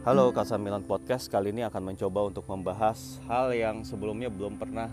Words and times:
Halo 0.00 0.32
Kasamilan 0.32 0.80
Podcast 0.88 1.28
kali 1.28 1.52
ini 1.52 1.60
akan 1.60 1.92
mencoba 1.92 2.32
untuk 2.32 2.48
membahas 2.48 3.20
hal 3.28 3.52
yang 3.52 3.84
sebelumnya 3.84 4.32
belum 4.32 4.56
pernah 4.56 4.88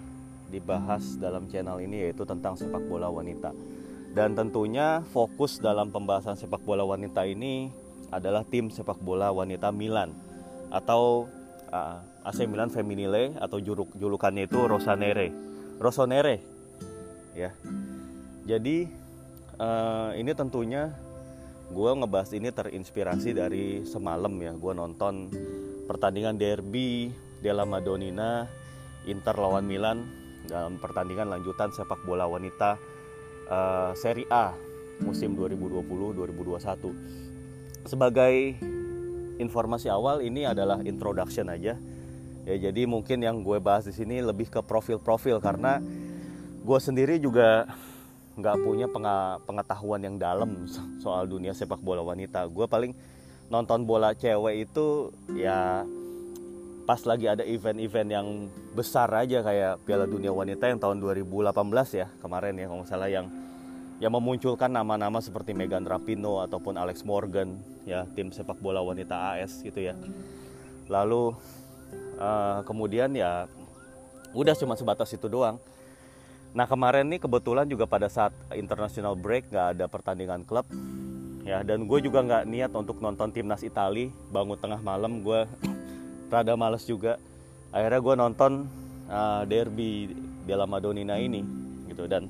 dibahas 0.51 1.15
dalam 1.15 1.47
channel 1.47 1.79
ini 1.79 2.03
yaitu 2.03 2.27
tentang 2.27 2.59
sepak 2.59 2.83
bola 2.91 3.07
wanita. 3.07 3.55
Dan 4.11 4.35
tentunya 4.35 4.99
fokus 5.15 5.63
dalam 5.63 5.95
pembahasan 5.95 6.35
sepak 6.35 6.59
bola 6.59 6.83
wanita 6.83 7.23
ini 7.23 7.71
adalah 8.11 8.43
tim 8.43 8.67
sepak 8.67 8.99
bola 8.99 9.31
wanita 9.31 9.71
Milan 9.71 10.11
atau 10.75 11.31
uh, 11.71 12.27
AC 12.27 12.43
Milan 12.43 12.67
Femminile 12.67 13.31
atau 13.39 13.63
juruk 13.63 13.95
julukannya 13.95 14.43
itu 14.43 14.59
Rosanere. 14.59 15.31
Rossonere. 15.79 16.43
Ya. 17.31 17.55
Jadi 18.43 18.91
uh, 19.55 20.11
ini 20.19 20.35
tentunya 20.35 20.91
gue 21.67 21.91
ngebahas 21.91 22.31
ini 22.35 22.51
terinspirasi 22.51 23.33
dari 23.35 23.83
semalam 23.83 24.31
ya. 24.39 24.51
Gue 24.55 24.73
nonton 24.75 25.29
pertandingan 25.87 26.37
derby 26.39 27.11
della 27.43 27.65
Madonnina 27.67 28.47
Inter 29.07 29.35
lawan 29.39 29.67
Milan 29.67 30.03
dalam 30.47 30.77
pertandingan 30.79 31.29
lanjutan 31.31 31.71
sepak 31.75 32.05
bola 32.07 32.27
wanita 32.27 32.77
uh, 33.51 33.91
Serie 33.95 34.27
A 34.31 34.53
musim 35.03 35.35
2020-2021 35.37 37.87
sebagai 37.87 38.59
informasi 39.39 39.87
awal 39.87 40.19
ini 40.25 40.43
adalah 40.43 40.83
introduction 40.83 41.47
aja. 41.47 41.79
Ya 42.47 42.55
jadi 42.55 42.87
mungkin 42.87 43.23
yang 43.23 43.43
gue 43.43 43.59
bahas 43.59 43.87
di 43.87 43.93
sini 43.95 44.23
lebih 44.23 44.47
ke 44.47 44.63
profil-profil 44.63 45.43
karena 45.43 45.83
gue 46.63 46.79
sendiri 46.79 47.19
juga 47.19 47.67
nggak 48.37 48.57
punya 48.61 48.85
pengetahuan 49.43 50.01
yang 50.05 50.15
dalam 50.21 50.69
soal 51.01 51.25
dunia 51.25 51.57
sepak 51.57 51.81
bola 51.81 52.05
wanita. 52.05 52.45
Gue 52.53 52.69
paling 52.69 52.93
nonton 53.49 53.83
bola 53.89 54.13
cewek 54.13 54.69
itu 54.69 55.09
ya 55.33 55.81
pas 56.87 57.01
lagi 57.03 57.27
ada 57.27 57.43
event-event 57.43 58.09
yang 58.13 58.27
besar 58.71 59.11
aja 59.11 59.43
kayak 59.43 59.83
Piala 59.83 60.07
Dunia 60.07 60.31
Wanita 60.31 60.71
yang 60.71 60.79
tahun 60.79 61.03
2018 61.03 61.51
ya 61.99 62.07
kemarin 62.23 62.55
ya 62.55 62.71
kalau 62.71 62.85
salah 62.87 63.11
yang 63.11 63.27
yang 63.97 64.13
memunculkan 64.13 64.69
nama-nama 64.69 65.17
seperti 65.19 65.57
Megan 65.57 65.83
Rapino 65.83 66.39
ataupun 66.45 66.77
Alex 66.77 67.01
Morgan 67.01 67.57
ya 67.83 68.05
tim 68.13 68.29
sepak 68.29 68.61
bola 68.61 68.79
wanita 68.85 69.35
AS 69.35 69.65
gitu 69.65 69.81
ya. 69.81 69.97
Lalu 70.87 71.33
uh, 72.21 72.61
kemudian 72.63 73.11
ya 73.17 73.49
udah 74.37 74.53
cuma 74.53 74.77
sebatas 74.77 75.09
itu 75.11 75.25
doang 75.25 75.57
Nah 76.55 76.65
kemarin 76.69 77.07
nih 77.11 77.19
kebetulan 77.19 77.67
juga 77.67 77.89
pada 77.89 78.07
saat 78.07 78.31
international 78.55 79.17
break 79.17 79.51
nggak 79.51 79.67
ada 79.77 79.85
pertandingan 79.91 80.47
klub 80.47 80.67
ya 81.47 81.63
dan 81.63 81.87
gue 81.87 81.99
juga 82.03 82.19
nggak 82.27 82.43
niat 82.43 82.71
untuk 82.75 82.99
nonton 82.99 83.31
timnas 83.31 83.63
Itali. 83.63 84.11
Bangun 84.31 84.59
tengah 84.59 84.83
malam 84.83 85.23
gue 85.23 85.47
rada 86.31 86.53
males 86.59 86.83
juga. 86.83 87.15
Akhirnya 87.71 87.99
gue 87.99 88.15
nonton 88.15 88.51
uh, 89.07 89.43
derby 89.47 90.11
della 90.43 90.67
Madonnina 90.67 91.15
ini 91.19 91.43
gitu. 91.87 92.07
Dan 92.07 92.27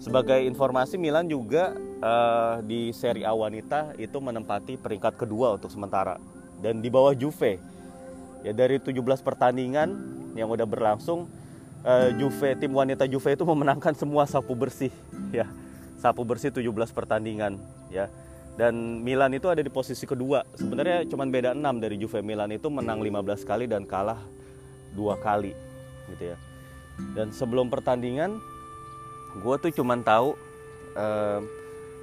sebagai 0.00 0.40
informasi 0.44 1.00
Milan 1.00 1.28
juga 1.28 1.72
uh, 2.04 2.60
di 2.60 2.92
Serie 2.92 3.24
A 3.24 3.32
wanita 3.32 3.96
itu 3.96 4.20
menempati 4.20 4.76
peringkat 4.76 5.16
kedua 5.16 5.56
untuk 5.56 5.72
sementara. 5.72 6.20
Dan 6.60 6.84
di 6.84 6.92
bawah 6.92 7.16
Juve. 7.16 7.58
Ya 8.42 8.50
dari 8.50 8.82
17 8.82 8.98
pertandingan 9.22 9.88
yang 10.34 10.50
udah 10.50 10.66
berlangsung 10.66 11.30
uh, 11.82 12.08
Juve 12.16 12.54
tim 12.58 12.72
wanita 12.72 13.04
Juve 13.06 13.34
itu 13.34 13.44
memenangkan 13.52 13.94
semua 13.94 14.26
sapu 14.26 14.54
bersih 14.54 14.90
ya. 15.30 15.46
Sapu 16.02 16.26
bersih 16.26 16.50
17 16.50 16.66
pertandingan 16.90 17.62
ya. 17.92 18.10
Dan 18.52 19.00
Milan 19.00 19.32
itu 19.32 19.48
ada 19.48 19.64
di 19.64 19.70
posisi 19.72 20.04
kedua. 20.04 20.44
Sebenarnya 20.58 21.08
cuma 21.08 21.24
beda 21.24 21.56
6 21.56 21.62
dari 21.78 21.96
Juve. 21.96 22.20
Milan 22.20 22.52
itu 22.52 22.68
menang 22.68 23.00
15 23.00 23.48
kali 23.48 23.64
dan 23.70 23.88
kalah 23.88 24.20
dua 24.92 25.16
kali 25.16 25.56
gitu 26.12 26.34
ya. 26.34 26.38
Dan 27.16 27.32
sebelum 27.32 27.72
pertandingan 27.72 28.36
gue 29.40 29.56
tuh 29.56 29.72
cuma 29.72 29.96
tahu 30.04 30.36
uh, 30.92 31.40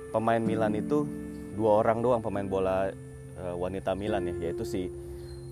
pemain 0.10 0.42
Milan 0.42 0.74
itu 0.74 1.06
dua 1.54 1.86
orang 1.86 2.02
doang 2.02 2.22
pemain 2.26 2.48
bola 2.48 2.90
uh, 3.38 3.54
wanita 3.54 3.94
Milan 3.94 4.26
ya 4.26 4.50
yaitu 4.50 4.66
si 4.66 4.90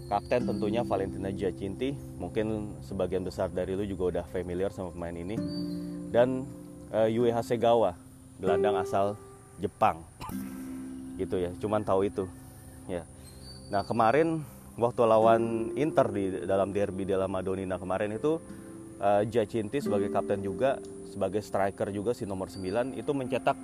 kapten 0.07 0.47
tentunya 0.47 0.81
Valentina 0.81 1.29
Giacinti. 1.29 1.93
Mungkin 2.17 2.79
sebagian 2.83 3.21
besar 3.27 3.51
dari 3.51 3.75
lu 3.75 3.83
juga 3.83 4.17
udah 4.17 4.25
familiar 4.31 4.71
sama 4.71 4.95
pemain 4.95 5.13
ini. 5.13 5.35
Dan 6.09 6.47
uh, 6.95 7.07
Yue 7.11 7.29
Hasegawa 7.31 7.93
gelandang 8.39 8.79
asal 8.79 9.19
Jepang. 9.59 10.01
Gitu 11.19 11.35
ya 11.37 11.51
cuman 11.59 11.83
tahu 11.83 12.07
itu 12.07 12.25
ya. 12.87 13.03
Nah 13.67 13.83
kemarin 13.83 14.41
waktu 14.79 15.01
lawan 15.03 15.73
Inter 15.75 16.07
di 16.13 16.47
dalam 16.47 16.71
derby 16.71 17.03
della 17.03 17.27
Madonnina 17.27 17.75
kemarin 17.81 18.15
itu 18.15 18.39
uh, 19.01 19.21
Giacinti 19.25 19.81
sebagai 19.81 20.13
kapten 20.13 20.39
juga 20.45 20.77
sebagai 21.09 21.41
striker 21.41 21.89
juga 21.89 22.13
si 22.13 22.29
nomor 22.29 22.53
9 22.53 22.93
itu 22.93 23.11
mencetak 23.11 23.57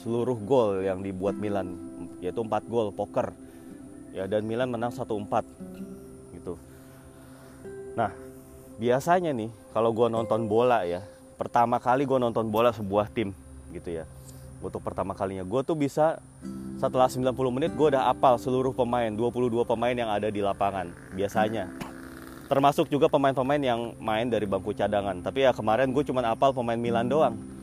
seluruh 0.00 0.40
gol 0.40 0.80
yang 0.80 1.04
dibuat 1.04 1.36
Milan 1.36 1.76
yaitu 2.24 2.40
4 2.40 2.48
gol 2.72 2.88
poker 2.96 3.36
ya 4.16 4.24
dan 4.24 4.48
Milan 4.48 4.72
menang 4.72 4.88
1-4 4.88 5.04
gitu. 6.32 6.56
Nah, 7.92 8.08
biasanya 8.80 9.36
nih 9.36 9.52
kalau 9.76 9.92
gue 9.92 10.08
nonton 10.08 10.48
bola 10.48 10.88
ya, 10.88 11.04
pertama 11.36 11.76
kali 11.76 12.08
gue 12.08 12.16
nonton 12.16 12.48
bola 12.48 12.72
sebuah 12.72 13.12
tim 13.12 13.36
gitu 13.76 13.92
ya. 13.92 14.08
Untuk 14.64 14.80
pertama 14.80 15.12
kalinya 15.12 15.44
gue 15.44 15.60
tuh 15.60 15.76
bisa 15.76 16.16
setelah 16.80 17.12
90 17.12 17.28
menit 17.52 17.76
gue 17.76 17.92
udah 17.92 18.08
apal 18.08 18.40
seluruh 18.40 18.72
pemain, 18.72 19.12
22 19.12 19.52
pemain 19.68 19.92
yang 19.92 20.08
ada 20.08 20.32
di 20.32 20.40
lapangan 20.40 20.88
biasanya. 21.12 21.68
Termasuk 22.48 22.88
juga 22.88 23.10
pemain-pemain 23.12 23.58
yang 23.60 23.92
main 23.98 24.30
dari 24.30 24.46
bangku 24.46 24.70
cadangan. 24.70 25.18
Tapi 25.18 25.44
ya 25.44 25.52
kemarin 25.52 25.90
gue 25.90 26.06
cuma 26.06 26.22
apal 26.24 26.54
pemain 26.54 26.78
Milan 26.78 27.10
doang 27.10 27.55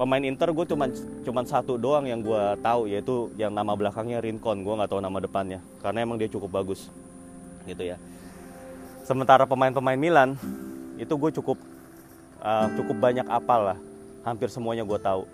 pemain 0.00 0.24
Inter 0.24 0.48
gue 0.48 0.64
cuma 0.64 0.88
cuman 1.28 1.44
satu 1.44 1.76
doang 1.76 2.08
yang 2.08 2.24
gue 2.24 2.42
tahu 2.64 2.88
yaitu 2.88 3.28
yang 3.36 3.52
nama 3.52 3.76
belakangnya 3.76 4.24
Rincon. 4.24 4.64
Gue 4.64 4.72
nggak 4.72 4.96
tahu 4.96 5.04
nama 5.04 5.20
depannya 5.20 5.60
karena 5.84 6.00
emang 6.00 6.16
dia 6.16 6.32
cukup 6.32 6.48
bagus 6.64 6.88
gitu 7.68 7.84
ya. 7.84 8.00
Sementara 9.04 9.44
pemain-pemain 9.44 10.00
Milan 10.00 10.40
itu 10.96 11.12
gue 11.12 11.30
cukup 11.36 11.60
uh, 12.40 12.72
cukup 12.80 12.96
banyak 12.96 13.28
apal 13.28 13.76
lah. 13.76 13.78
Hampir 14.24 14.48
semuanya 14.48 14.88
gue 14.88 14.96
tahu 14.96 15.28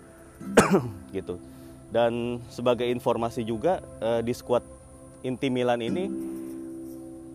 gitu. 1.15 1.39
Dan 1.87 2.43
sebagai 2.51 2.83
informasi 2.91 3.47
juga 3.47 3.79
uh, 4.03 4.19
di 4.19 4.35
skuad 4.35 4.67
inti 5.23 5.47
Milan 5.47 5.79
ini 5.79 6.11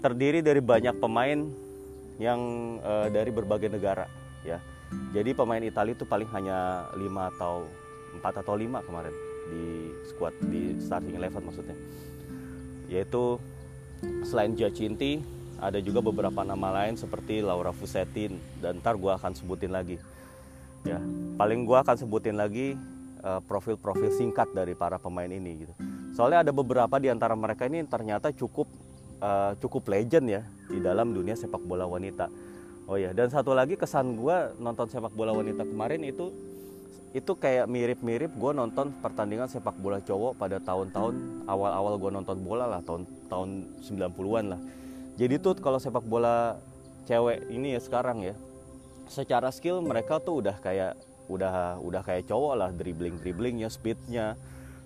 terdiri 0.05 0.45
dari 0.45 0.61
banyak 0.61 1.01
pemain 1.01 1.49
yang 2.21 2.41
uh, 2.85 3.09
dari 3.09 3.33
berbagai 3.33 3.73
negara 3.73 4.05
ya 4.45 4.61
jadi 5.13 5.37
pemain 5.37 5.61
Italia 5.61 5.93
itu 5.93 6.09
paling 6.09 6.29
hanya 6.33 6.89
5 6.97 7.31
atau 7.37 7.69
4 8.17 8.41
atau 8.41 8.55
5 8.57 8.87
kemarin 8.89 9.15
di 9.53 9.93
squad 10.09 10.35
di 10.49 10.81
starting 10.81 11.17
eleven 11.21 11.43
maksudnya. 11.45 11.77
Yaitu 12.89 13.37
selain 14.25 14.57
Giacinti 14.57 15.21
ada 15.61 15.79
juga 15.79 16.03
beberapa 16.03 16.43
nama 16.43 16.83
lain 16.83 16.97
seperti 16.99 17.45
Laura 17.45 17.71
Fusetin 17.71 18.41
dan 18.59 18.81
ntar 18.81 18.97
gue 18.97 19.13
akan 19.13 19.37
sebutin 19.37 19.71
lagi. 19.71 20.01
Ya 20.83 20.99
paling 21.37 21.69
gue 21.69 21.79
akan 21.79 21.97
sebutin 22.01 22.35
lagi 22.35 22.75
eh, 23.23 23.41
profil-profil 23.47 24.11
uh, 24.11 24.17
singkat 24.17 24.51
dari 24.51 24.75
para 24.75 24.99
pemain 24.99 25.31
ini 25.31 25.63
gitu. 25.63 25.75
Soalnya 26.17 26.49
ada 26.49 26.53
beberapa 26.57 26.97
di 26.99 27.13
antara 27.13 27.39
mereka 27.39 27.69
ini 27.69 27.85
ternyata 27.87 28.35
cukup 28.35 28.67
uh, 29.23 29.55
cukup 29.63 29.87
legend 29.93 30.27
ya 30.29 30.43
di 30.67 30.83
dalam 30.83 31.15
dunia 31.15 31.39
sepak 31.39 31.63
bola 31.63 31.87
wanita 31.87 32.52
Oh 32.91 32.99
ya, 32.99 33.15
dan 33.15 33.31
satu 33.31 33.55
lagi 33.55 33.79
kesan 33.79 34.19
gue 34.19 34.37
nonton 34.59 34.91
sepak 34.91 35.15
bola 35.15 35.31
wanita 35.31 35.63
kemarin 35.63 36.03
itu 36.03 36.35
itu 37.13 37.33
kayak 37.37 37.69
mirip-mirip 37.69 38.33
gue 38.33 38.53
nonton 38.57 38.91
pertandingan 39.05 39.47
sepak 39.47 39.77
bola 39.79 40.01
cowok 40.01 40.35
pada 40.35 40.57
tahun-tahun 40.59 41.45
awal-awal 41.45 42.01
gue 42.01 42.11
nonton 42.11 42.41
bola 42.41 42.65
lah 42.67 42.81
tahun 42.83 43.05
tahun 43.29 43.49
90-an 43.85 44.45
lah. 44.57 44.61
Jadi 45.21 45.35
tuh 45.39 45.55
kalau 45.61 45.77
sepak 45.77 46.03
bola 46.09 46.57
cewek 47.05 47.53
ini 47.53 47.77
ya 47.77 47.81
sekarang 47.85 48.25
ya 48.25 48.35
secara 49.07 49.53
skill 49.53 49.85
mereka 49.85 50.19
tuh 50.19 50.41
udah 50.41 50.57
kayak 50.59 50.97
udah 51.29 51.79
udah 51.85 52.03
kayak 52.03 52.27
cowok 52.27 52.55
lah 52.57 52.71
dribbling 52.73 53.21
dribblingnya 53.21 53.69
speednya 53.69 54.35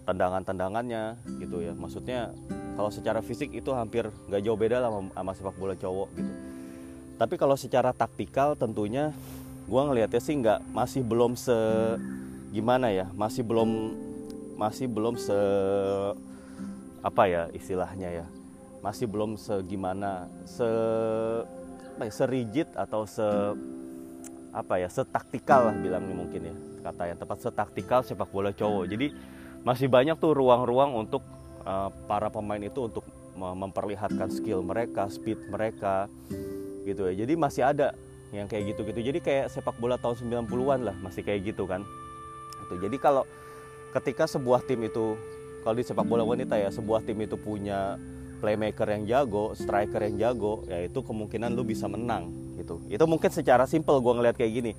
tendangan 0.03 0.43
tendangannya 0.43 1.15
gitu 1.39 1.63
ya 1.63 1.73
maksudnya 1.79 2.35
kalau 2.75 2.91
secara 2.91 3.23
fisik 3.23 3.55
itu 3.55 3.71
hampir 3.73 4.09
nggak 4.29 4.43
jauh 4.43 4.59
beda 4.59 4.83
lah 4.83 4.91
sama, 4.91 5.01
sama 5.15 5.33
sepak 5.33 5.57
bola 5.57 5.75
cowok 5.79 6.09
gitu 6.19 6.56
tapi 7.17 7.41
kalau 7.41 7.57
secara 7.57 7.93
taktikal 7.97 8.57
tentunya 8.57 9.13
gue 9.67 9.83
ngelihatnya 9.83 10.21
sih 10.23 10.37
nggak 10.39 10.61
masih 10.71 11.03
belum 11.03 11.35
se 11.35 11.57
gimana 12.55 12.93
ya 12.93 13.11
masih 13.13 13.43
belum 13.43 13.71
masih 14.57 14.87
belum 14.89 15.19
se 15.19 15.39
apa 17.03 17.23
ya 17.29 17.43
istilahnya 17.53 18.25
ya 18.25 18.27
masih 18.81 19.11
belum 19.11 19.35
segimana 19.35 20.31
se 20.47 20.69
apa 21.97 22.07
ya, 22.07 22.13
serigid 22.13 22.69
atau 22.77 23.09
se 23.09 23.25
apa 24.53 24.81
ya 24.81 24.89
setaktikal 24.89 25.73
lah 25.73 25.77
bilangnya 25.77 26.15
mungkin 26.15 26.41
ya 26.53 26.55
kata 26.87 27.03
yang 27.11 27.19
tepat 27.19 27.39
setaktikal 27.43 28.01
sepak 28.07 28.31
bola 28.31 28.55
cowok. 28.55 28.87
Jadi 28.87 29.11
masih 29.67 29.91
banyak 29.91 30.15
tuh 30.23 30.33
ruang-ruang 30.39 30.95
untuk 30.95 31.27
uh, 31.67 31.91
para 32.07 32.31
pemain 32.31 32.63
itu 32.63 32.87
untuk 32.87 33.03
memperlihatkan 33.37 34.33
skill 34.33 34.65
mereka, 34.65 35.13
speed 35.13 35.53
mereka 35.53 36.09
gitu 36.87 37.11
ya. 37.11 37.27
Jadi 37.27 37.35
masih 37.35 37.63
ada 37.67 37.93
yang 38.31 38.47
kayak 38.47 38.75
gitu-gitu. 38.75 39.01
Jadi 39.03 39.19
kayak 39.19 39.47
sepak 39.51 39.75
bola 39.83 39.99
tahun 39.99 40.47
90-an 40.47 40.81
lah, 40.87 40.97
masih 41.03 41.27
kayak 41.27 41.51
gitu 41.51 41.67
kan. 41.67 41.83
Gitu. 42.67 42.87
Jadi 42.87 42.97
kalau 43.03 43.27
ketika 43.91 44.31
sebuah 44.31 44.63
tim 44.63 44.87
itu 44.87 45.19
kalau 45.67 45.75
di 45.75 45.83
sepak 45.83 46.07
bola 46.07 46.23
wanita 46.23 46.55
ya, 46.55 46.71
sebuah 46.71 47.03
tim 47.03 47.19
itu 47.19 47.35
punya 47.35 47.99
playmaker 48.39 48.87
yang 48.87 49.03
jago, 49.09 49.57
striker 49.59 49.99
yang 50.07 50.17
jago, 50.17 50.63
ya 50.71 50.87
itu 50.87 51.03
kemungkinan 51.03 51.51
lu 51.59 51.67
bisa 51.67 51.91
menang 51.91 52.31
gitu. 52.61 52.79
Itu 52.87 53.05
mungkin 53.11 53.35
secara 53.35 53.67
simpel 53.67 53.99
gue 53.99 54.13
ngeliat 54.15 54.37
kayak 54.39 54.53
gini. 54.53 54.73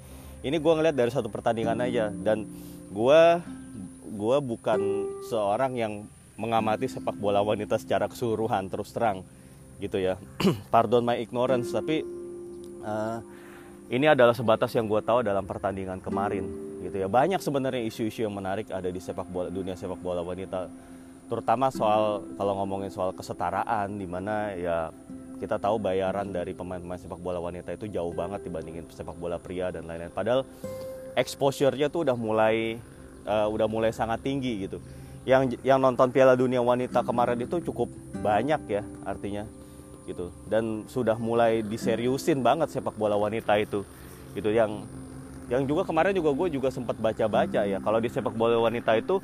Ini 0.46 0.56
gue 0.62 0.74
ngeliat 0.74 0.96
dari 0.96 1.12
satu 1.12 1.28
pertandingan 1.28 1.82
aja 1.82 2.14
dan 2.14 2.46
gue 2.94 3.22
gue 4.08 4.38
bukan 4.40 4.80
seorang 5.28 5.76
yang 5.76 5.94
mengamati 6.38 6.86
sepak 6.88 7.18
bola 7.18 7.42
wanita 7.42 7.82
secara 7.82 8.06
keseluruhan 8.06 8.70
terus 8.70 8.94
terang 8.94 9.26
gitu 9.78 9.98
ya. 10.02 10.18
Pardon 10.74 11.06
my 11.06 11.18
ignorance 11.18 11.72
tapi 11.74 12.02
uh, 12.84 13.20
ini 13.88 14.06
adalah 14.10 14.36
sebatas 14.36 14.76
yang 14.76 14.86
gue 14.86 15.00
tahu 15.00 15.24
dalam 15.24 15.48
pertandingan 15.48 16.04
kemarin 16.04 16.46
gitu 16.84 17.00
ya. 17.00 17.08
Banyak 17.08 17.40
sebenarnya 17.40 17.84
isu-isu 17.88 18.28
yang 18.28 18.36
menarik 18.36 18.68
ada 18.70 18.90
di 18.92 19.00
sepak 19.00 19.28
bola 19.30 19.50
dunia 19.50 19.76
sepak 19.78 20.00
bola 20.00 20.22
wanita 20.22 20.68
terutama 21.28 21.68
soal 21.68 22.24
kalau 22.40 22.56
ngomongin 22.64 22.88
soal 22.88 23.12
kesetaraan 23.12 24.00
di 24.00 24.08
mana 24.08 24.56
ya 24.56 24.96
kita 25.38 25.60
tahu 25.62 25.78
bayaran 25.78 26.32
dari 26.34 26.56
pemain-pemain 26.56 26.98
sepak 26.98 27.20
bola 27.22 27.38
wanita 27.38 27.76
itu 27.76 27.86
jauh 27.92 28.16
banget 28.16 28.48
dibandingin 28.48 28.88
sepak 28.90 29.14
bola 29.20 29.38
pria 29.38 29.70
dan 29.70 29.86
lain-lain. 29.86 30.10
Padahal 30.10 30.42
exposure-nya 31.14 31.94
tuh 31.94 32.08
udah 32.10 32.18
mulai 32.18 32.82
uh, 33.28 33.48
udah 33.52 33.68
mulai 33.70 33.94
sangat 33.94 34.24
tinggi 34.26 34.66
gitu. 34.66 34.82
Yang 35.28 35.60
yang 35.62 35.78
nonton 35.84 36.10
Piala 36.10 36.40
Dunia 36.40 36.64
Wanita 36.64 37.04
kemarin 37.04 37.38
itu 37.38 37.60
cukup 37.60 37.92
banyak 38.24 38.62
ya 38.72 38.82
artinya 39.04 39.44
gitu. 40.08 40.32
Dan 40.48 40.88
sudah 40.88 41.20
mulai 41.20 41.60
diseriusin 41.62 42.40
banget 42.40 42.72
sepak 42.72 42.96
bola 42.96 43.20
wanita 43.20 43.60
itu. 43.60 43.84
Gitu 44.32 44.56
yang 44.56 44.88
yang 45.48 45.64
juga 45.64 45.88
kemarin 45.88 46.16
juga 46.16 46.32
gue 46.32 46.48
juga 46.56 46.72
sempat 46.72 46.96
baca-baca 46.96 47.68
ya. 47.68 47.80
Kalau 47.84 48.00
di 48.00 48.08
sepak 48.08 48.36
bola 48.36 48.60
wanita 48.64 48.96
itu 48.96 49.20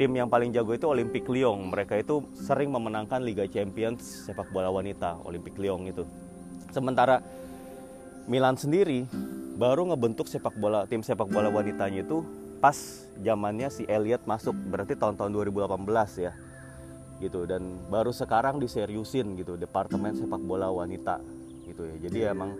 tim 0.00 0.10
yang 0.16 0.28
paling 0.32 0.50
jago 0.50 0.72
itu 0.72 0.88
Olympic 0.88 1.28
Lyon. 1.28 1.68
Mereka 1.68 2.00
itu 2.00 2.24
sering 2.36 2.72
memenangkan 2.72 3.20
Liga 3.20 3.44
Champions 3.44 4.24
sepak 4.24 4.48
bola 4.48 4.72
wanita 4.72 5.20
Olympic 5.28 5.56
Lyon 5.60 5.84
itu. 5.88 6.04
Sementara 6.72 7.20
Milan 8.24 8.56
sendiri 8.56 9.04
baru 9.60 9.92
ngebentuk 9.92 10.26
sepak 10.26 10.56
bola 10.56 10.88
tim 10.88 11.04
sepak 11.04 11.28
bola 11.28 11.52
wanitanya 11.52 12.02
itu 12.02 12.24
pas 12.58 13.04
zamannya 13.20 13.68
si 13.68 13.84
Elliot 13.84 14.24
masuk. 14.24 14.56
Berarti 14.72 14.96
tahun-tahun 14.96 15.32
2018 15.52 16.24
ya 16.24 16.32
gitu. 17.18 17.46
Dan 17.46 17.82
baru 17.90 18.10
sekarang 18.10 18.58
diseriusin 18.58 19.38
gitu 19.38 19.54
departemen 19.58 20.14
sepak 20.14 20.42
bola 20.42 20.70
wanita 20.70 21.20
gitu 21.66 21.86
ya. 21.86 21.96
Jadi 22.08 22.18
emang 22.26 22.54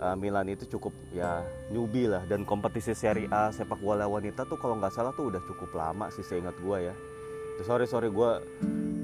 uh, 0.00 0.16
Milan 0.16 0.48
itu 0.52 0.68
cukup 0.76 0.92
ya 1.12 1.44
newbie 1.72 2.08
lah. 2.08 2.24
Dan 2.28 2.44
kompetisi 2.44 2.92
Serie 2.92 3.28
A 3.32 3.52
sepak 3.52 3.80
bola 3.80 4.08
wanita 4.08 4.44
tuh 4.44 4.58
kalau 4.60 4.76
nggak 4.80 4.92
salah 4.92 5.12
tuh 5.16 5.32
udah 5.32 5.42
cukup 5.44 5.70
lama 5.76 6.08
sih 6.12 6.24
seingat 6.24 6.56
gue 6.60 6.78
ya. 6.92 6.94
Sorry 7.64 7.88
sorry 7.88 8.12
gue 8.12 8.30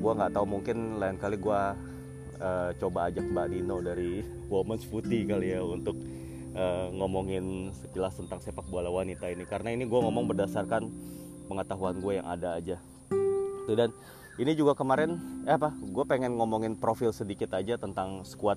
gue 0.02 0.12
nggak 0.12 0.34
tahu 0.34 0.44
mungkin 0.44 1.00
lain 1.00 1.16
kali 1.16 1.40
gue 1.40 1.60
uh, 2.42 2.70
coba 2.76 3.08
ajak 3.08 3.24
Mbak 3.24 3.46
Dino 3.54 3.76
dari 3.80 4.20
Women's 4.52 4.84
Footy 4.84 5.24
kali 5.24 5.56
ya 5.56 5.64
untuk 5.64 5.96
uh, 6.56 6.86
ngomongin 6.92 7.72
sekilas 7.72 8.18
tentang 8.18 8.40
sepak 8.42 8.66
bola 8.68 8.92
wanita 8.92 9.28
ini. 9.30 9.48
Karena 9.48 9.72
ini 9.72 9.88
gue 9.88 10.00
ngomong 10.00 10.28
berdasarkan 10.28 10.88
pengetahuan 11.48 11.96
gue 12.00 12.12
yang 12.20 12.28
ada 12.28 12.58
aja. 12.60 12.76
Tuh 13.62 13.76
dan 13.78 13.90
ini 14.40 14.56
juga 14.56 14.72
kemarin 14.72 15.20
eh 15.44 15.52
apa 15.52 15.76
gue 15.76 16.04
pengen 16.08 16.40
ngomongin 16.40 16.72
profil 16.72 17.12
sedikit 17.12 17.52
aja 17.52 17.76
tentang 17.76 18.24
squad 18.24 18.56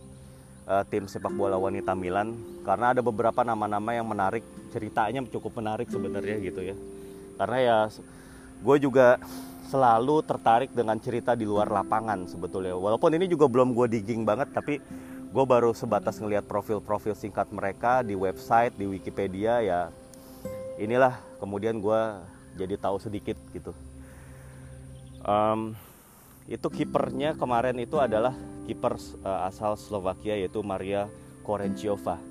uh, 0.71 0.83
tim 0.87 1.03
sepak 1.03 1.35
bola 1.35 1.59
wanita 1.59 1.91
Milan. 1.91 2.35
Karena 2.63 2.95
ada 2.95 3.03
beberapa 3.03 3.43
nama-nama 3.43 3.91
yang 3.91 4.07
menarik 4.07 4.43
ceritanya 4.71 5.19
cukup 5.27 5.59
menarik 5.59 5.91
sebenarnya 5.91 6.37
gitu 6.39 6.61
ya. 6.63 6.75
Karena 7.35 7.57
ya 7.59 7.77
gue 8.63 8.77
juga 8.79 9.19
selalu 9.67 10.23
tertarik 10.23 10.71
dengan 10.71 10.95
cerita 11.01 11.35
di 11.35 11.43
luar 11.43 11.67
lapangan 11.67 12.23
sebetulnya. 12.23 12.71
Walaupun 12.71 13.11
ini 13.11 13.27
juga 13.27 13.51
belum 13.51 13.75
gue 13.75 13.99
digging 13.99 14.23
banget 14.23 14.55
tapi 14.55 14.79
gue 15.35 15.43
baru 15.43 15.75
sebatas 15.75 16.15
ngelihat 16.23 16.47
profil-profil 16.47 17.19
singkat 17.19 17.51
mereka 17.51 17.99
di 17.99 18.15
website 18.15 18.71
di 18.79 18.87
Wikipedia 18.87 19.59
ya. 19.59 19.81
Inilah 20.79 21.19
kemudian 21.43 21.83
gue 21.83 22.01
jadi 22.55 22.79
tahu 22.79 22.95
sedikit 23.03 23.35
gitu 23.51 23.75
um, 25.25 25.73
itu 26.45 26.67
kipernya 26.69 27.33
kemarin 27.33 27.75
itu 27.81 27.97
adalah 27.97 28.37
kiper 28.69 28.95
uh, 29.25 29.49
asal 29.49 29.73
Slovakia 29.75 30.37
yaitu 30.37 30.61
Maria 30.61 31.09
Korenciova 31.41 32.21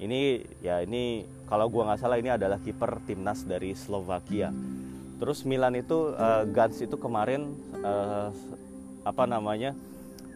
ini 0.00 0.40
ya 0.64 0.80
ini 0.80 1.28
kalau 1.44 1.68
gue 1.68 1.84
nggak 1.84 2.00
salah 2.00 2.16
ini 2.16 2.32
adalah 2.32 2.56
kiper 2.56 3.04
timnas 3.04 3.44
dari 3.44 3.76
Slovakia. 3.76 4.48
Terus 5.20 5.44
Milan 5.44 5.76
itu 5.76 6.16
uh, 6.16 6.48
Gans 6.48 6.80
itu 6.80 6.96
kemarin 6.96 7.52
uh, 7.84 8.32
apa 9.04 9.28
namanya 9.28 9.76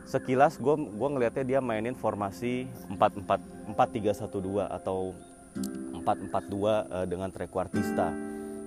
sekilas 0.04 0.60
gue 0.60 0.76
gue 0.76 1.08
ngelihatnya 1.08 1.44
dia 1.48 1.60
mainin 1.64 1.96
formasi 1.96 2.68
4 2.92 3.24
4 3.24 3.72
4 3.72 3.72
3 3.72 4.28
1 4.28 4.28
2 4.28 4.68
atau 4.68 5.16
4 5.56 6.04
4 6.04 6.28
2 6.28 6.28
uh, 6.28 7.06
dengan 7.08 7.32
trequartista. 7.32 8.12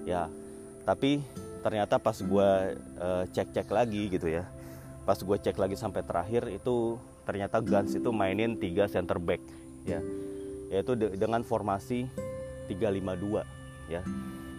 Ya 0.02 0.26
tapi 0.82 1.22
ternyata 1.68 2.00
pas 2.00 2.16
gue 2.16 2.50
uh, 3.04 3.24
cek 3.28 3.52
cek 3.52 3.68
lagi 3.68 4.08
gitu 4.08 4.32
ya 4.32 4.48
pas 5.04 5.20
gue 5.20 5.38
cek 5.40 5.60
lagi 5.60 5.76
sampai 5.76 6.04
terakhir 6.04 6.48
itu 6.48 6.96
ternyata 7.28 7.60
Gans 7.60 7.92
itu 7.92 8.08
mainin 8.16 8.56
3 8.56 8.88
center 8.88 9.20
back 9.20 9.44
ya. 9.88 10.00
Yaitu 10.68 11.00
de 11.00 11.16
dengan 11.16 11.44
formasi 11.48 12.08
352 12.68 13.44
ya. 13.88 14.04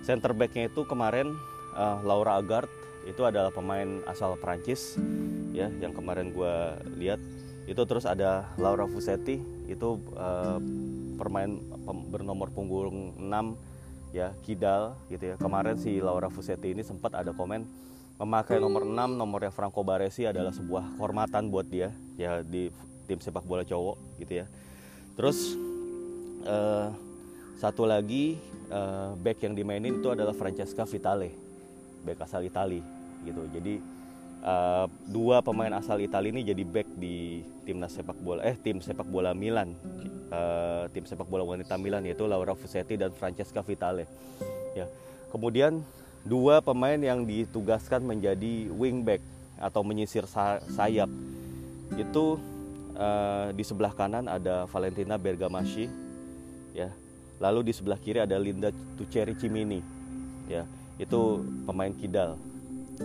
Center 0.04 0.32
backnya 0.32 0.72
itu 0.72 0.88
kemarin 0.88 1.36
uh, 1.76 2.00
Laura 2.00 2.40
Agard 2.40 2.68
itu 3.04 3.24
adalah 3.24 3.52
pemain 3.52 4.04
asal 4.08 4.36
Prancis 4.40 4.96
ya 5.52 5.68
yang 5.80 5.92
kemarin 5.92 6.32
gue 6.32 6.54
lihat. 6.96 7.20
Itu 7.68 7.84
terus 7.84 8.08
ada 8.08 8.48
Laura 8.56 8.88
Fusetti 8.88 9.36
itu 9.68 10.00
uh, 10.16 10.56
permain 11.20 11.60
bernomor 12.08 12.48
punggung 12.56 13.12
6 13.20 13.67
ya 14.12 14.32
Kidal 14.44 14.96
gitu 15.12 15.24
ya. 15.32 15.34
Kemarin 15.36 15.76
si 15.76 16.00
Laura 16.00 16.32
Fusetti 16.32 16.72
ini 16.72 16.82
sempat 16.84 17.14
ada 17.16 17.32
komen 17.32 17.64
memakai 18.18 18.58
nomor 18.58 18.82
6 18.82 19.14
nomornya 19.14 19.52
Franco 19.54 19.86
Baresi 19.86 20.26
adalah 20.26 20.50
sebuah 20.50 20.98
kehormatan 20.98 21.54
buat 21.54 21.70
dia 21.70 21.94
ya 22.18 22.42
di 22.42 22.66
tim 23.06 23.22
sepak 23.22 23.46
bola 23.46 23.62
cowok 23.62 23.96
gitu 24.20 24.42
ya. 24.42 24.46
Terus 25.14 25.54
uh, 26.44 26.90
satu 27.58 27.86
lagi 27.86 28.38
uh, 28.70 29.14
back 29.18 29.42
yang 29.46 29.54
dimainin 29.54 30.02
itu 30.02 30.10
adalah 30.10 30.34
Francesca 30.34 30.82
Vitale 30.82 31.30
back 32.02 32.26
asal 32.26 32.42
Itali 32.42 32.82
gitu. 33.22 33.42
Jadi 33.54 33.78
uh, 34.42 34.86
dua 35.06 35.42
pemain 35.42 35.72
asal 35.78 36.02
Italia 36.02 36.34
ini 36.34 36.42
jadi 36.46 36.62
back 36.66 36.88
di 36.98 37.42
timnas 37.66 37.94
sepak 37.94 38.18
bola 38.18 38.42
eh 38.46 38.58
tim 38.58 38.82
sepak 38.82 39.06
bola 39.06 39.34
Milan 39.34 39.74
uh, 40.32 40.84
tim 40.92 41.04
sepak 41.04 41.28
bola 41.28 41.44
wanita 41.44 41.76
Milan 41.80 42.04
yaitu 42.04 42.24
Laura 42.24 42.52
Fusetti 42.56 42.96
dan 42.96 43.12
Francesca 43.12 43.60
Vitale. 43.64 44.08
Ya. 44.76 44.86
Kemudian 45.28 45.84
dua 46.24 46.60
pemain 46.64 46.96
yang 46.96 47.24
ditugaskan 47.24 48.04
menjadi 48.04 48.68
wingback 48.72 49.20
atau 49.58 49.82
menyisir 49.84 50.24
sayap. 50.72 51.10
Itu 51.96 52.40
uh, 52.96 53.50
di 53.52 53.64
sebelah 53.64 53.92
kanan 53.92 54.28
ada 54.28 54.68
Valentina 54.68 55.16
Bergamaschi 55.16 55.88
ya. 56.76 56.92
Lalu 57.38 57.70
di 57.70 57.72
sebelah 57.72 57.98
kiri 58.02 58.18
ada 58.18 58.34
Linda 58.36 58.74
Tuceri 58.98 59.34
Cimini 59.38 59.80
ya. 60.50 60.66
Itu 60.98 61.46
pemain 61.64 61.94
kidal 61.94 62.34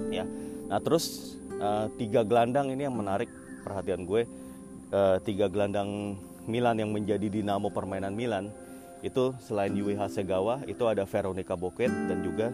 ya. 0.09 0.25
Nah 0.67 0.79
terus 0.81 1.37
uh, 1.61 1.85
tiga 1.95 2.25
gelandang 2.25 2.73
ini 2.73 2.87
yang 2.87 2.97
menarik 2.97 3.29
perhatian 3.61 4.03
gue. 4.03 4.25
Uh, 4.93 5.17
tiga 5.25 5.49
gelandang 5.49 6.21
Milan 6.45 6.79
yang 6.79 6.91
menjadi 6.91 7.27
dinamo 7.29 7.71
permainan 7.71 8.13
Milan 8.13 8.51
itu 9.03 9.35
selain 9.43 9.75
Yui 9.75 9.99
Hasegawa 9.99 10.63
itu 10.63 10.83
ada 10.87 11.03
Veronica 11.03 11.59
Boquet 11.59 11.91
dan 11.91 12.23
juga 12.23 12.51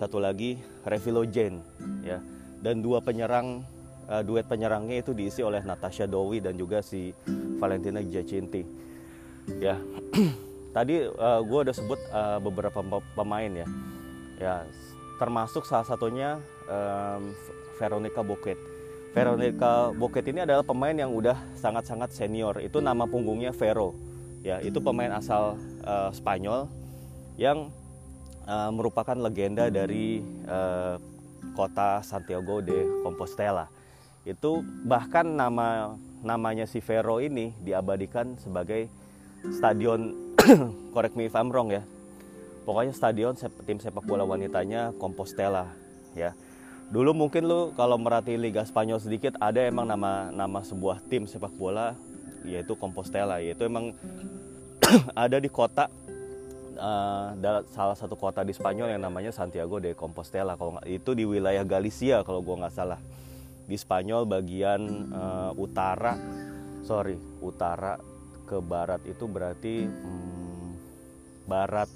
satu 0.00 0.16
lagi 0.18 0.56
Revilo 0.84 1.28
Jane 1.28 1.60
ya. 2.04 2.18
Dan 2.64 2.80
dua 2.80 3.04
penyerang 3.04 3.60
uh, 4.08 4.22
duet 4.24 4.48
penyerangnya 4.48 5.04
itu 5.04 5.12
diisi 5.12 5.44
oleh 5.44 5.60
Natasha 5.60 6.08
Dowi 6.08 6.40
dan 6.40 6.56
juga 6.56 6.80
si 6.80 7.12
Valentina 7.60 8.00
Giacinti 8.00 8.64
ya. 9.60 9.76
Tadi 10.76 11.06
uh, 11.06 11.40
gue 11.44 11.60
udah 11.68 11.74
sebut 11.76 12.00
uh, 12.10 12.40
beberapa 12.40 12.80
pemain 13.14 13.52
ya. 13.52 13.68
Ya 14.40 14.54
termasuk 15.22 15.62
salah 15.62 15.86
satunya 15.86 16.42
um, 16.66 17.30
Veronica 17.78 18.24
Boquet. 18.24 18.58
Veronica 19.14 19.94
Boquet 19.94 20.26
ini 20.26 20.42
adalah 20.42 20.66
pemain 20.66 20.92
yang 20.92 21.14
udah 21.14 21.38
sangat-sangat 21.62 22.10
senior. 22.10 22.58
Itu 22.58 22.82
nama 22.82 23.06
punggungnya 23.06 23.54
Vero. 23.54 23.94
Ya, 24.42 24.58
itu 24.58 24.82
pemain 24.82 25.14
asal 25.14 25.54
uh, 25.86 26.10
Spanyol 26.10 26.66
yang 27.38 27.70
uh, 28.44 28.74
merupakan 28.74 29.14
legenda 29.14 29.70
dari 29.70 30.18
uh, 30.50 30.98
kota 31.54 32.02
Santiago 32.02 32.58
de 32.58 33.06
Compostela. 33.06 33.70
itu 34.24 34.64
bahkan 34.88 35.28
nama 35.28 36.00
namanya 36.24 36.64
si 36.64 36.80
Vero 36.80 37.20
ini 37.20 37.52
diabadikan 37.60 38.40
sebagai 38.40 38.88
stadion 39.52 40.32
correct 40.96 41.12
me 41.12 41.28
if 41.28 41.36
I'm 41.36 41.52
wrong 41.52 41.68
ya 41.68 41.84
pokoknya 42.64 42.96
stadion 42.96 43.36
tim 43.68 43.76
sepak 43.76 44.08
bola 44.08 44.24
wanitanya 44.24 44.96
Compostela 44.96 45.68
ya 46.16 46.32
dulu 46.92 47.16
mungkin 47.16 47.48
lu 47.48 47.72
kalau 47.76 47.96
merhati 47.96 48.36
Liga 48.36 48.64
Spanyol 48.66 49.00
sedikit 49.00 49.38
ada 49.40 49.64
emang 49.64 49.88
nama 49.88 50.28
nama 50.28 50.60
sebuah 50.60 51.00
tim 51.08 51.24
sepak 51.24 51.52
bola 51.56 51.96
yaitu 52.44 52.76
Compostela. 52.76 53.40
Yaitu 53.40 53.66
emang 53.66 53.96
ada 55.16 55.40
di 55.40 55.48
kota 55.48 55.88
uh, 56.76 57.32
salah 57.72 57.96
satu 57.96 58.14
kota 58.14 58.44
di 58.44 58.52
Spanyol 58.52 58.94
yang 58.94 59.02
namanya 59.02 59.32
Santiago 59.32 59.80
de 59.80 59.96
Compostela. 59.96 60.54
Kalau 60.54 60.76
itu 60.84 61.16
di 61.16 61.24
wilayah 61.24 61.64
Galicia 61.64 62.20
kalau 62.22 62.44
gua 62.44 62.64
nggak 62.64 62.76
salah. 62.76 63.00
Di 63.64 63.80
Spanyol 63.80 64.28
bagian 64.28 64.80
uh, 65.10 65.52
utara 65.56 66.20
sorry 66.84 67.16
utara 67.40 67.96
ke 68.44 68.60
barat 68.60 69.00
itu 69.08 69.24
berarti 69.24 69.88
hmm, 69.88 70.68
barat 71.48 71.88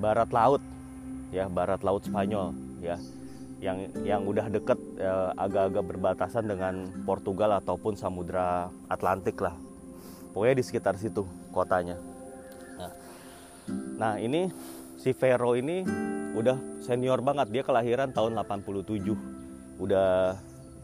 barat 0.00 0.32
laut. 0.32 0.64
Ya 1.30 1.46
barat 1.46 1.84
laut 1.86 2.02
Spanyol 2.02 2.56
ya 2.82 2.98
yang 3.60 3.92
yang 4.02 4.24
udah 4.24 4.48
deket 4.48 4.80
uh, 5.04 5.36
agak-agak 5.36 5.84
berbatasan 5.84 6.48
dengan 6.48 6.88
Portugal 7.04 7.60
ataupun 7.60 7.92
Samudra 7.92 8.72
Atlantik 8.88 9.36
lah. 9.44 9.52
Pokoknya 10.32 10.56
di 10.56 10.64
sekitar 10.64 10.96
situ 10.96 11.28
kotanya. 11.52 12.00
Nah, 12.80 12.92
nah 14.00 14.12
ini 14.16 14.48
si 14.96 15.12
Vero 15.12 15.52
ini 15.52 15.84
udah 16.32 16.56
senior 16.80 17.20
banget. 17.20 17.52
Dia 17.52 17.62
kelahiran 17.62 18.16
tahun 18.16 18.40
87 18.40 19.76
udah 19.80 20.36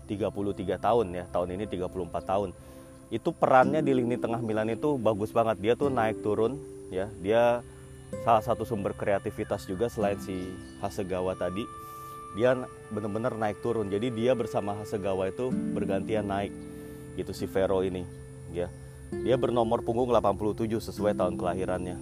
33 0.06 0.76
tahun 0.76 1.06
ya 1.16 1.24
tahun 1.32 1.48
ini 1.56 1.64
34 1.64 1.88
tahun. 2.28 2.50
Itu 3.08 3.32
perannya 3.32 3.80
di 3.80 3.96
lini 3.96 4.20
tengah 4.20 4.44
Milan 4.44 4.68
itu 4.68 5.00
bagus 5.00 5.32
banget. 5.32 5.56
Dia 5.64 5.72
tuh 5.80 5.88
naik 5.88 6.20
turun 6.20 6.60
ya. 6.92 7.08
Dia 7.24 7.64
salah 8.20 8.44
satu 8.44 8.68
sumber 8.68 8.92
kreativitas 8.92 9.64
juga 9.64 9.88
selain 9.88 10.20
si 10.20 10.52
Hasegawa 10.84 11.32
tadi 11.40 11.64
dia 12.36 12.52
bener-bener 12.92 13.32
naik 13.32 13.64
turun 13.64 13.88
jadi 13.88 14.12
dia 14.12 14.32
bersama 14.36 14.76
Hasegawa 14.76 15.32
itu 15.32 15.48
bergantian 15.72 16.28
naik 16.28 16.52
gitu 17.16 17.32
si 17.32 17.48
Vero 17.48 17.80
ini 17.80 18.04
ya 18.52 18.68
dia 19.24 19.40
bernomor 19.40 19.80
punggung 19.80 20.12
87 20.12 20.68
sesuai 20.92 21.16
tahun 21.16 21.40
kelahirannya 21.40 21.96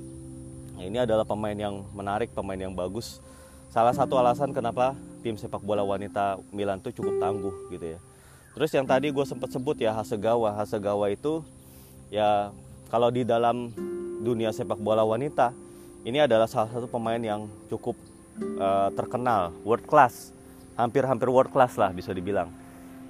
nah, 0.75 0.83
ini 0.83 0.99
adalah 0.99 1.23
pemain 1.23 1.55
yang 1.55 1.87
menarik 1.95 2.35
pemain 2.35 2.59
yang 2.59 2.75
bagus 2.75 3.23
salah 3.71 3.95
satu 3.95 4.19
alasan 4.19 4.51
kenapa 4.51 4.99
tim 5.25 5.41
sepak 5.41 5.65
bola 5.65 5.81
wanita 5.81 6.37
Milan 6.53 6.85
tuh 6.85 6.93
cukup 6.93 7.17
tangguh 7.17 7.73
gitu 7.73 7.97
ya. 7.97 7.99
Terus 8.53 8.71
yang 8.77 8.85
tadi 8.85 9.09
gue 9.09 9.25
sempat 9.25 9.49
sebut 9.49 9.81
ya 9.81 9.97
Hasegawa. 9.97 10.53
Hasegawa 10.61 11.09
itu 11.09 11.41
ya 12.13 12.53
kalau 12.93 13.09
di 13.09 13.25
dalam 13.25 13.73
dunia 14.21 14.53
sepak 14.53 14.77
bola 14.77 15.01
wanita 15.01 15.57
ini 16.05 16.21
adalah 16.21 16.45
salah 16.45 16.69
satu 16.69 16.85
pemain 16.85 17.19
yang 17.19 17.49
cukup 17.73 17.97
uh, 18.41 18.89
terkenal, 18.95 19.55
world 19.63 19.87
class, 19.87 20.35
hampir-hampir 20.75 21.31
world 21.31 21.51
class 21.51 21.79
lah 21.79 21.91
bisa 21.95 22.11
dibilang. 22.11 22.51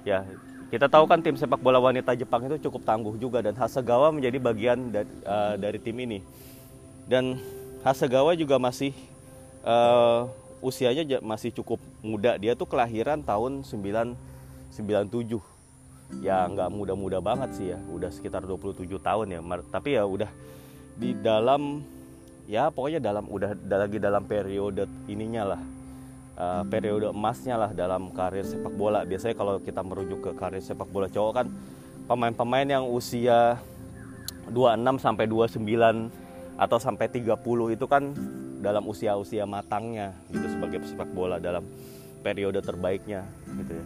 Ya 0.05 0.25
kita 0.73 0.89
tahu 0.89 1.05
kan 1.05 1.21
tim 1.21 1.37
sepak 1.37 1.61
bola 1.61 1.77
wanita 1.77 2.17
Jepang 2.17 2.41
itu 2.49 2.57
cukup 2.69 2.83
tangguh 2.83 3.15
juga 3.21 3.39
dan 3.39 3.53
Hasegawa 3.53 4.09
menjadi 4.09 4.37
bagian 4.41 4.91
dari, 4.91 5.09
uh, 5.23 5.53
eh, 5.53 5.55
dari 5.61 5.77
tim 5.77 5.97
ini. 6.01 6.19
Dan 7.05 7.37
Hasegawa 7.85 8.33
juga 8.33 8.57
masih 8.57 8.91
uh, 9.61 10.25
usianya 10.65 11.21
masih 11.21 11.53
cukup 11.53 11.77
muda. 12.01 12.35
Dia 12.41 12.57
tuh 12.57 12.65
kelahiran 12.65 13.21
tahun 13.21 13.61
997 13.61 15.39
ya 16.21 16.45
nggak 16.49 16.69
muda-muda 16.73 17.21
banget 17.21 17.49
sih 17.53 17.67
ya. 17.73 17.79
Udah 17.93 18.09
sekitar 18.09 18.41
27 18.43 18.89
tahun 18.99 19.27
ya 19.31 19.39
tapi 19.69 19.95
ya 19.95 20.03
udah 20.09 20.29
di 20.97 21.13
dalam 21.13 21.85
ya 22.45 22.69
pokoknya 22.69 23.01
dalam 23.01 23.25
udah 23.25 23.57
lagi 23.57 23.97
dalam 23.97 24.23
periode 24.25 24.85
ininya 25.09 25.55
lah 25.55 25.61
uh, 26.37 26.63
periode 26.65 27.09
emasnya 27.09 27.57
lah 27.57 27.71
dalam 27.73 28.13
karir 28.13 28.45
sepak 28.45 28.73
bola 28.73 29.01
biasanya 29.03 29.35
kalau 29.37 29.57
kita 29.61 29.81
merujuk 29.81 30.19
ke 30.21 30.31
karir 30.37 30.61
sepak 30.61 30.89
bola 30.89 31.09
cowok 31.09 31.33
kan 31.33 31.47
pemain-pemain 32.05 32.67
yang 32.69 32.85
usia 32.85 33.57
26 34.53 35.01
sampai 35.01 35.25
29 35.25 35.57
atau 36.55 36.77
sampai 36.77 37.07
30 37.09 37.75
itu 37.75 37.85
kan 37.89 38.13
dalam 38.61 38.85
usia-usia 38.87 39.43
matangnya 39.45 40.15
gitu 40.31 40.45
sebagai 40.49 40.81
pesepak 40.81 41.09
bola 41.11 41.37
dalam 41.37 41.65
periode 42.25 42.61
terbaiknya 42.65 43.25
gitu 43.61 43.73
ya. 43.77 43.85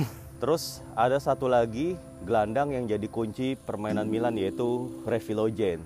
Terus 0.40 0.80
ada 0.96 1.20
satu 1.20 1.50
lagi 1.50 2.00
gelandang 2.24 2.72
yang 2.72 2.88
jadi 2.88 3.04
kunci 3.12 3.60
permainan 3.60 4.08
Milan 4.08 4.40
yaitu 4.40 4.88
Revilogen. 5.04 5.84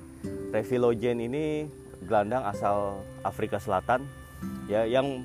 Revilogen 0.54 1.18
ini 1.24 1.66
gelandang 2.04 2.44
asal 2.46 3.00
Afrika 3.24 3.56
Selatan 3.56 4.04
ya 4.68 4.84
yang 4.84 5.24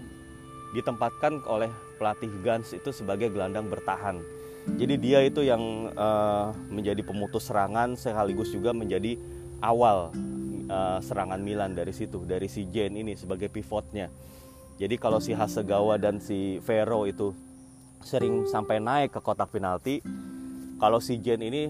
ditempatkan 0.74 1.44
oleh 1.50 1.70
pelatih 1.98 2.32
Gans 2.46 2.72
itu 2.72 2.89
sebagai 2.94 3.34
gelandang 3.34 3.68
bertahan. 3.68 4.22
Jadi 4.70 4.96
dia 5.01 5.20
itu 5.25 5.41
yang 5.41 5.89
uh, 5.98 6.53
menjadi 6.70 7.01
pemutus 7.01 7.50
serangan 7.50 7.98
sekaligus 7.98 8.53
juga 8.53 8.70
menjadi 8.70 9.18
awal 9.60 10.13
uh, 10.70 11.00
serangan 11.03 11.41
Milan 11.41 11.75
dari 11.75 11.91
situ 11.91 12.24
dari 12.24 12.48
si 12.48 12.70
Jane 12.70 13.01
ini 13.01 13.13
sebagai 13.18 13.51
pivotnya 13.51 14.08
jadi 14.79 14.96
kalau 14.96 15.20
si 15.20 15.36
Hasegawa 15.36 16.00
dan 16.00 16.24
si 16.24 16.62
Vero 16.63 17.03
itu 17.03 17.36
sering 18.00 18.48
sampai 18.48 18.79
naik 18.79 19.12
ke 19.12 19.20
kotak 19.20 19.51
penalti 19.51 20.00
kalau 20.79 21.03
si 21.03 21.20
Jane 21.20 21.44
ini 21.51 21.63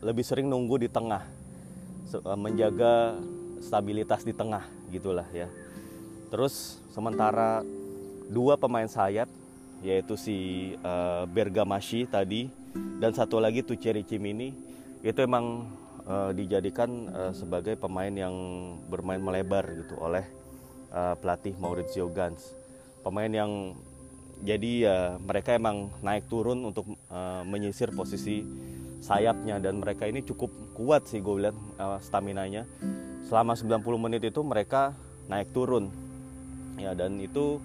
lebih 0.00 0.24
sering 0.24 0.48
nunggu 0.48 0.80
di 0.80 0.88
tengah 0.88 1.22
menjaga 2.36 3.16
stabilitas 3.62 4.26
di 4.26 4.34
tengah 4.36 4.66
gitulah 4.92 5.26
ya 5.32 5.48
terus 6.28 6.80
sementara 6.92 7.64
dua 8.28 8.56
pemain 8.56 8.88
sayap 8.88 9.28
yaitu 9.82 10.14
si 10.14 10.36
uh, 10.80 11.26
Bergamaschi 11.26 12.06
tadi 12.06 12.46
dan 13.02 13.12
satu 13.12 13.42
lagi 13.42 13.66
tuh 13.66 13.76
Cherry 13.76 14.06
Cimini 14.06 14.54
itu 15.02 15.18
emang 15.18 15.66
uh, 16.06 16.30
dijadikan 16.30 17.10
uh, 17.10 17.32
sebagai 17.34 17.74
pemain 17.74 18.10
yang 18.10 18.32
bermain 18.86 19.18
melebar 19.18 19.66
gitu 19.74 19.98
oleh 19.98 20.22
uh, 20.94 21.18
pelatih 21.18 21.58
Maurizio 21.58 22.06
Gans. 22.14 22.54
Pemain 23.02 23.28
yang 23.28 23.74
jadi 24.42 24.72
ya 24.86 24.98
mereka 25.18 25.54
emang 25.58 25.90
naik 26.02 26.30
turun 26.30 26.62
untuk 26.62 26.94
uh, 27.10 27.42
menyisir 27.42 27.90
posisi 27.90 28.46
sayapnya 29.02 29.58
dan 29.58 29.82
mereka 29.82 30.06
ini 30.06 30.22
cukup 30.22 30.48
kuat 30.78 31.10
sih 31.10 31.18
gue 31.18 31.50
lihat 31.50 31.56
uh, 31.76 31.98
stamina-nya. 31.98 32.64
Selama 33.26 33.58
90 33.58 33.82
menit 33.98 34.22
itu 34.22 34.40
mereka 34.46 34.94
naik 35.26 35.50
turun. 35.50 35.90
Ya 36.78 36.94
dan 36.94 37.18
itu 37.18 37.58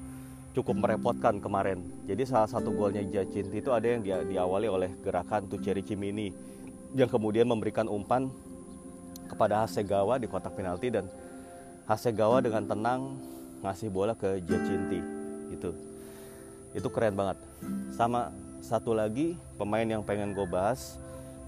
cukup 0.58 0.82
merepotkan 0.82 1.38
kemarin. 1.38 1.86
Jadi 2.10 2.26
salah 2.26 2.50
satu 2.50 2.74
golnya 2.74 3.06
Jacinti 3.06 3.62
itu 3.62 3.70
ada 3.70 3.86
yang 3.86 4.02
dia 4.02 4.26
diawali 4.26 4.66
oleh 4.66 4.90
gerakan 5.06 5.46
Tucheri 5.46 5.86
Cimini 5.86 6.34
yang 6.98 7.08
kemudian 7.08 7.46
memberikan 7.46 7.86
umpan 7.86 8.34
kepada 9.30 9.68
Hasegawa 9.68 10.18
di 10.18 10.26
kotak 10.26 10.58
penalti 10.58 10.90
dan 10.90 11.06
Hasegawa 11.86 12.42
dengan 12.42 12.66
tenang 12.66 13.02
ngasih 13.62 13.90
bola 13.94 14.18
ke 14.18 14.42
Jacinti 14.42 15.00
itu 15.52 15.72
itu 16.76 16.88
keren 16.92 17.16
banget 17.18 17.38
sama 17.96 18.30
satu 18.62 18.94
lagi 18.94 19.40
pemain 19.56 19.86
yang 19.86 20.04
pengen 20.04 20.36
gue 20.36 20.46
bahas 20.46 21.00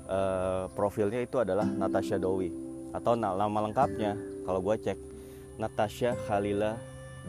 uh, 0.10 0.66
profilnya 0.74 1.22
itu 1.22 1.38
adalah 1.38 1.64
Natasha 1.64 2.18
Dowi 2.18 2.50
atau 2.90 3.14
nama 3.14 3.60
lengkapnya 3.70 4.18
kalau 4.44 4.60
gue 4.66 4.76
cek 4.82 4.98
Natasha 5.62 6.18
Khalila 6.26 6.74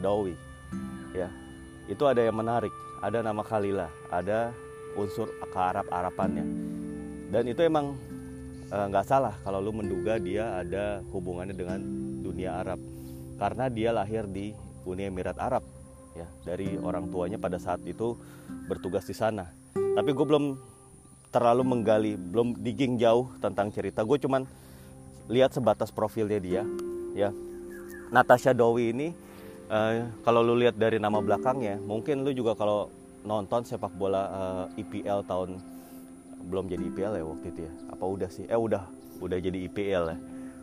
Dowi 0.01 0.33
ya 1.13 1.29
itu 1.91 2.03
ada 2.07 2.23
yang 2.23 2.39
menarik. 2.39 2.71
Ada 3.03 3.19
nama 3.19 3.43
Khalila 3.43 3.91
ada 4.07 4.55
unsur 4.95 5.27
ke 5.27 5.59
Arab 5.59 5.89
Arapannya. 5.91 6.47
Dan 7.27 7.43
itu 7.51 7.67
emang 7.67 7.99
eh, 8.71 8.85
nggak 8.91 9.05
e, 9.05 9.09
salah 9.09 9.35
kalau 9.43 9.59
lu 9.59 9.75
menduga 9.75 10.15
dia 10.15 10.63
ada 10.63 11.03
hubungannya 11.11 11.51
dengan 11.51 11.79
dunia 12.23 12.63
Arab. 12.63 12.79
Karena 13.35 13.67
dia 13.67 13.89
lahir 13.91 14.23
di 14.29 14.55
Uni 14.87 15.09
Emirat 15.09 15.35
Arab 15.35 15.65
ya. 16.15 16.29
Dari 16.47 16.79
orang 16.79 17.11
tuanya 17.11 17.35
pada 17.35 17.59
saat 17.59 17.83
itu 17.83 18.15
bertugas 18.71 19.03
di 19.03 19.15
sana. 19.17 19.51
Tapi 19.73 20.15
gue 20.15 20.25
belum 20.27 20.55
terlalu 21.31 21.63
menggali 21.63 22.13
belum 22.19 22.59
digging 22.59 22.99
jauh 22.99 23.31
tentang 23.39 23.71
cerita. 23.71 24.03
Gue 24.03 24.19
cuman 24.19 24.43
lihat 25.31 25.55
sebatas 25.55 25.89
profilnya 25.89 26.37
dia 26.37 26.63
ya. 27.15 27.31
Natasha 28.11 28.51
Dowi 28.51 28.91
ini 28.91 29.07
uh, 29.71 30.11
kalau 30.27 30.43
lu 30.43 30.59
lihat 30.59 30.75
dari 30.75 30.99
nama 30.99 31.23
belakangnya 31.23 31.79
mungkin 31.79 32.27
lu 32.27 32.35
juga 32.35 32.59
kalau 32.59 32.91
nonton 33.23 33.63
sepak 33.63 33.95
bola 33.95 34.19
uh, 34.19 34.25
eh, 34.75 34.83
IPL 34.83 35.23
tahun 35.23 35.55
belum 36.51 36.67
jadi 36.67 36.83
IPL 36.91 37.13
ya 37.15 37.23
waktu 37.23 37.47
itu 37.55 37.61
ya? 37.63 37.73
Apa 37.95 38.03
udah 38.03 38.29
sih? 38.29 38.45
Eh 38.51 38.59
udah 38.59 38.83
udah 39.23 39.37
jadi 39.39 39.57
IPL 39.71 40.03
ya. 40.11 40.17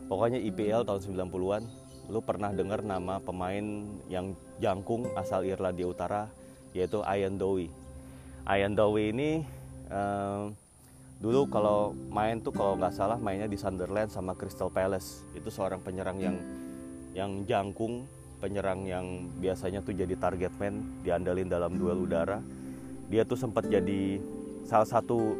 Pokoknya 0.05 0.37
IPL 0.37 0.85
tahun 0.85 1.01
90-an 1.01 1.63
lu 2.09 2.19
pernah 2.25 2.49
dengar 2.49 2.81
nama 2.81 3.21
pemain 3.21 3.85
yang 4.09 4.33
jangkung 4.57 5.05
asal 5.13 5.45
Irlandia 5.45 5.85
Utara 5.85 6.29
yaitu 6.73 7.01
Ian 7.05 7.37
Dowie. 7.41 7.69
Ayan 8.49 8.73
Dowie 8.73 9.13
ini 9.13 9.45
uh, 9.89 10.49
dulu 11.19 11.51
kalau 11.51 11.91
main 12.09 12.39
tuh 12.39 12.55
kalau 12.55 12.79
nggak 12.79 12.95
salah 12.95 13.19
mainnya 13.19 13.49
di 13.49 13.59
Sunderland 13.59 14.09
sama 14.09 14.37
Crystal 14.37 14.71
Palace. 14.71 15.25
Itu 15.35 15.51
seorang 15.51 15.83
penyerang 15.83 16.17
yang 16.21 16.37
yang 17.13 17.43
jangkung 17.43 18.05
penyerang 18.39 18.87
yang 18.87 19.27
biasanya 19.43 19.83
tuh 19.83 19.91
jadi 19.91 20.15
target 20.15 20.55
man 20.55 21.03
diandalin 21.03 21.51
dalam 21.51 21.75
duel 21.75 22.07
udara. 22.07 22.39
Dia 23.11 23.27
tuh 23.27 23.35
sempat 23.35 23.67
jadi 23.67 24.21
salah 24.63 24.87
satu 24.87 25.35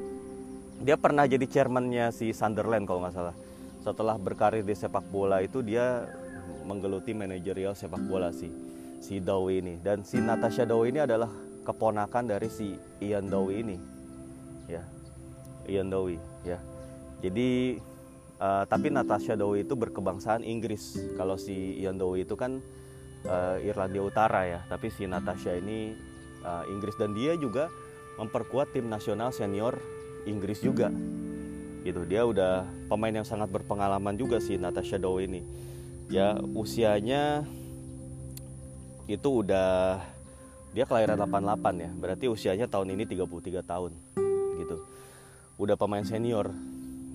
dia 0.83 0.95
pernah 0.99 1.27
jadi 1.27 1.43
chairmannya 1.47 2.11
si 2.11 2.35
Sunderland 2.35 2.83
kalau 2.83 3.05
nggak 3.05 3.15
salah. 3.15 3.35
Setelah 3.79 4.19
berkarir 4.19 4.67
di 4.67 4.75
sepak 4.75 5.07
bola 5.07 5.39
itu 5.39 5.63
dia 5.63 6.03
menggeluti 6.67 7.15
manajerial 7.15 7.73
sepak 7.73 8.03
bola 8.03 8.35
si 8.35 8.51
si 8.99 9.23
Dowie 9.23 9.63
ini. 9.63 9.79
Dan 9.79 10.03
si 10.03 10.19
Natasha 10.19 10.67
Dowie 10.67 10.91
ini 10.91 10.99
adalah 10.99 11.31
keponakan 11.63 12.35
dari 12.35 12.51
si 12.51 12.75
Ian 12.99 13.31
Dowie 13.31 13.63
ini 13.63 13.98
ya. 14.69 14.85
Ian 15.69 15.89
Dowie 15.89 16.21
ya. 16.41 16.57
Jadi 17.21 17.77
uh, 18.41 18.63
tapi 18.65 18.89
Natasha 18.89 19.37
Dowie 19.37 19.63
itu 19.63 19.77
berkebangsaan 19.77 20.41
Inggris. 20.41 20.97
Kalau 21.17 21.37
si 21.37 21.77
Ian 21.81 22.01
Dowie 22.01 22.25
itu 22.25 22.33
kan 22.33 22.57
uh, 23.29 23.57
Irlandia 23.61 24.01
Utara 24.01 24.49
ya. 24.49 24.59
Tapi 24.65 24.89
si 24.89 25.05
Natasha 25.05 25.53
ini 25.53 25.93
uh, 26.41 26.65
Inggris. 26.67 26.97
Dan 26.97 27.13
dia 27.13 27.37
juga 27.37 27.69
memperkuat 28.17 28.73
tim 28.73 28.89
nasional 28.89 29.29
senior 29.29 29.77
Inggris 30.25 30.59
juga. 30.63 30.89
Gitu. 31.85 32.01
Dia 32.09 32.25
udah 32.25 32.65
pemain 32.89 33.13
yang 33.13 33.27
sangat 33.27 33.53
berpengalaman 33.53 34.17
juga 34.17 34.41
si 34.41 34.57
Natasha 34.57 34.97
Dow 34.97 35.21
ini. 35.21 35.45
Ya 36.09 36.41
usianya 36.57 37.45
itu 39.05 39.45
udah 39.45 40.01
dia 40.73 40.85
kelahiran 40.85 41.17
88 41.17 41.85
ya. 41.85 41.89
Berarti 41.93 42.25
usianya 42.29 42.65
tahun 42.65 42.97
ini 42.97 43.05
33 43.05 43.61
tahun 43.61 43.93
gitu. 44.59 44.83
Udah 45.55 45.79
pemain 45.79 46.03
senior 46.03 46.51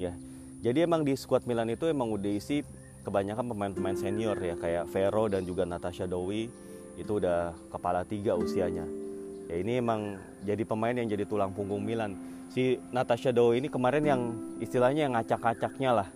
ya. 0.01 0.17
Jadi 0.65 0.81
emang 0.81 1.05
di 1.05 1.13
squad 1.13 1.45
Milan 1.45 1.69
itu 1.69 1.85
emang 1.85 2.09
udah 2.09 2.33
isi 2.33 2.65
kebanyakan 3.05 3.53
pemain-pemain 3.53 3.97
senior 4.01 4.37
ya. 4.41 4.57
Kayak 4.57 4.89
Vero 4.89 5.29
dan 5.29 5.45
juga 5.45 5.69
Natasha 5.69 6.09
Dowi 6.09 6.49
itu 6.97 7.13
udah 7.21 7.53
kepala 7.69 8.03
tiga 8.09 8.33
usianya. 8.33 8.89
Ya 9.53 9.61
ini 9.61 9.77
emang 9.77 10.17
jadi 10.41 10.65
pemain 10.65 10.97
yang 10.97 11.05
jadi 11.05 11.29
tulang 11.29 11.53
punggung 11.53 11.85
Milan. 11.85 12.17
Si 12.57 12.81
Natasha 12.97 13.29
Dowi 13.29 13.61
ini 13.61 13.69
kemarin 13.69 14.05
yang 14.09 14.21
istilahnya 14.65 15.05
yang 15.05 15.15
ngacak-ngacaknya 15.21 15.91
lah. 15.93 16.09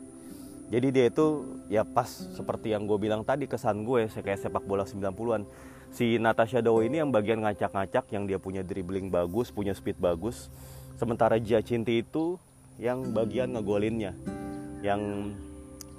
Jadi 0.68 0.88
dia 0.92 1.06
itu 1.12 1.44
ya 1.68 1.84
pas 1.84 2.08
seperti 2.08 2.72
yang 2.72 2.88
gue 2.88 2.96
bilang 2.96 3.24
tadi 3.24 3.44
kesan 3.44 3.84
gue 3.84 4.08
kayak 4.08 4.40
sepak 4.40 4.64
bola 4.64 4.84
90-an 4.84 5.44
si 5.92 6.20
Natasha 6.20 6.60
Dowi 6.60 6.92
ini 6.92 7.00
yang 7.00 7.08
bagian 7.12 7.40
ngacak-ngacak 7.44 8.08
yang 8.12 8.28
dia 8.28 8.36
punya 8.36 8.60
dribbling 8.60 9.08
bagus 9.08 9.48
punya 9.48 9.72
speed 9.72 9.96
bagus 9.96 10.52
sementara 10.98 11.38
Giacinti 11.38 12.02
itu 12.02 12.36
yang 12.82 13.14
bagian 13.14 13.54
ngegolinnya. 13.54 14.12
Yang 14.82 15.32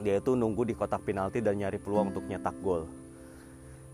dia 0.03 0.19
itu 0.19 0.35
nunggu 0.35 0.67
di 0.67 0.75
kotak 0.75 1.07
penalti 1.07 1.39
dan 1.39 1.59
nyari 1.59 1.79
peluang 1.79 2.11
untuk 2.11 2.27
nyetak 2.27 2.55
gol. 2.59 2.87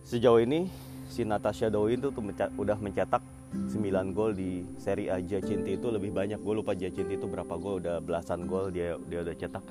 Sejauh 0.06 0.42
ini 0.42 0.70
si 1.10 1.26
Natasha 1.26 1.70
Dowin 1.70 2.02
itu 2.02 2.10
tuh 2.14 2.22
udah 2.58 2.78
mencetak 2.78 3.22
9 3.56 4.14
gol 4.14 4.38
di 4.38 4.66
seri 4.78 5.10
A. 5.10 5.18
Jacinti 5.22 5.78
itu 5.78 5.88
lebih 5.90 6.14
banyak 6.14 6.42
gue 6.42 6.54
lupa 6.54 6.78
Jacinti 6.78 7.18
itu 7.18 7.26
berapa 7.26 7.54
gol 7.58 7.82
udah 7.82 8.02
belasan 8.02 8.46
gol 8.46 8.70
dia 8.70 8.98
dia 9.10 9.26
udah 9.26 9.34
cetak. 9.34 9.64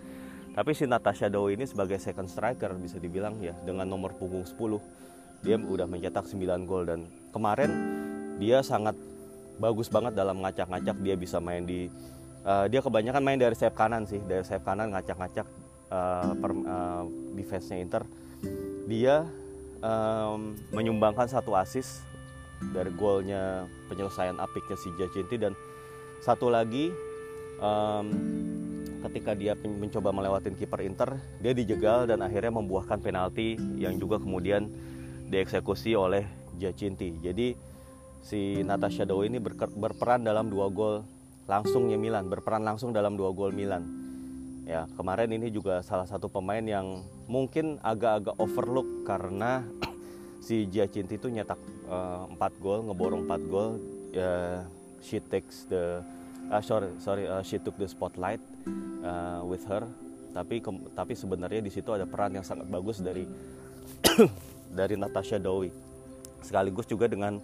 Tapi 0.55 0.71
si 0.75 0.87
Natasha 0.87 1.27
Dow 1.27 1.51
ini 1.51 1.67
sebagai 1.67 1.99
second 1.99 2.31
striker 2.31 2.75
bisa 2.79 2.99
dibilang 2.99 3.39
ya 3.43 3.55
dengan 3.67 3.91
nomor 3.91 4.15
punggung 4.19 4.47
10 4.47 4.59
dia 5.47 5.59
udah 5.59 5.87
mencetak 5.87 6.27
9 6.27 6.67
gol. 6.67 6.83
Dan 6.83 7.07
kemarin 7.31 7.71
dia 8.43 8.63
sangat 8.67 8.99
bagus 9.59 9.87
banget 9.87 10.19
dalam 10.19 10.43
ngacak-ngacak 10.43 10.97
dia 11.01 11.15
bisa 11.15 11.39
main 11.39 11.63
di 11.63 11.87
uh, 12.45 12.67
dia 12.67 12.81
kebanyakan 12.83 13.23
main 13.23 13.39
dari 13.39 13.55
sayap 13.55 13.75
kanan 13.75 14.05
sih 14.07 14.21
dari 14.25 14.43
sayap 14.43 14.67
kanan 14.67 14.91
ngacak-ngacak 14.93 15.47
uh, 15.91 16.33
per, 16.39 16.51
uh, 16.53 17.05
defense-nya 17.35 17.79
Inter. 17.81 18.03
Dia 18.85 19.25
um, 19.81 20.59
menyumbangkan 20.75 21.31
satu 21.31 21.57
assist 21.57 22.05
dari 22.73 22.93
golnya 22.95 23.69
penyelesaian 23.91 24.39
apiknya 24.41 24.77
si 24.79 24.89
Jacinti 24.97 25.37
dan 25.37 25.53
satu 26.25 26.49
lagi 26.49 26.89
um, 27.61 28.07
ketika 29.05 29.37
dia 29.37 29.53
mencoba 29.61 30.17
melewati 30.17 30.49
kiper 30.57 30.81
Inter 30.81 31.21
dia 31.45 31.53
dijegal 31.53 32.09
dan 32.09 32.25
akhirnya 32.25 32.57
membuahkan 32.57 33.05
penalti 33.05 33.61
yang 33.77 34.01
juga 34.01 34.17
kemudian 34.17 34.69
dieksekusi 35.29 35.93
oleh 35.93 36.25
Jacinti. 36.57 37.21
Jadi 37.21 37.74
si 38.25 38.65
Natasha 38.65 39.05
Dow 39.05 39.21
ini 39.21 39.37
berperan 39.77 40.25
dalam 40.25 40.49
dua 40.49 40.73
gol 40.73 41.05
langsungnya 41.45 42.01
Milan 42.01 42.33
berperan 42.33 42.65
langsung 42.65 42.97
dalam 42.97 43.21
dua 43.21 43.37
gol 43.37 43.53
Milan. 43.53 43.85
Ya 44.65 44.89
kemarin 44.97 45.29
ini 45.29 45.53
juga 45.53 45.85
salah 45.85 46.09
satu 46.09 46.33
pemain 46.33 46.65
yang 46.65 47.05
mungkin 47.29 47.77
agak-agak 47.85 48.33
overlook 48.41 49.05
karena 49.05 49.61
si 50.47 50.65
Giacinti 50.73 51.21
itu 51.21 51.29
nyetak 51.29 51.61
uh, 51.85 52.25
4 52.33 52.65
gol 52.65 52.89
ngeborong 52.89 53.29
4 53.29 53.53
gol. 53.53 53.77
Uh, 54.17 54.65
she 55.05 55.21
takes 55.21 55.69
the 55.69 56.01
uh, 56.49 56.63
sorry 56.65 56.89
sorry 56.97 57.29
uh, 57.29 57.45
she 57.45 57.61
took 57.61 57.77
the 57.77 57.85
spotlight 57.85 58.41
uh, 59.05 59.45
with 59.45 59.69
her. 59.69 59.85
Tapi 60.33 60.65
ke, 60.65 60.71
tapi 60.97 61.13
sebenarnya 61.13 61.61
di 61.61 61.69
situ 61.69 61.93
ada 61.93 62.09
peran 62.09 62.33
yang 62.33 62.43
sangat 62.43 62.65
bagus 62.73 63.05
dari 63.05 63.29
dari 64.81 64.97
Natasha 64.97 65.37
Dowie 65.37 65.85
sekaligus 66.45 66.85
juga 66.85 67.09
dengan 67.09 67.41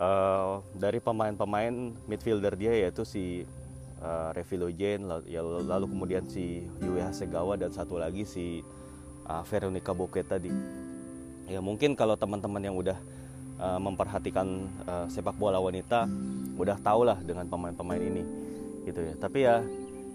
uh, 0.00 0.64
dari 0.74 0.98
pemain-pemain 0.98 1.92
midfielder 2.08 2.56
dia 2.56 2.72
yaitu 2.74 3.04
si 3.04 3.44
uh, 4.00 4.32
Revilogen 4.32 5.06
lalu, 5.06 5.24
ya, 5.28 5.44
lalu 5.44 5.86
kemudian 5.86 6.24
si 6.26 6.64
Yui 6.80 7.04
Hasegawa 7.04 7.60
dan 7.60 7.70
satu 7.70 8.00
lagi 8.00 8.24
si 8.24 8.64
uh, 9.28 9.44
Veronica 9.44 9.92
tadi. 10.24 10.50
Ya 11.46 11.60
mungkin 11.60 11.94
kalau 11.94 12.16
teman-teman 12.16 12.62
yang 12.62 12.76
udah 12.78 12.98
uh, 13.60 13.78
memperhatikan 13.78 14.66
uh, 14.88 15.06
sepak 15.12 15.36
bola 15.36 15.60
wanita 15.60 16.08
udah 16.56 16.76
tau 16.80 17.04
lah 17.04 17.18
dengan 17.20 17.46
pemain-pemain 17.46 18.00
ini 18.00 18.22
gitu 18.88 19.00
ya. 19.04 19.14
Tapi 19.20 19.38
ya 19.44 19.60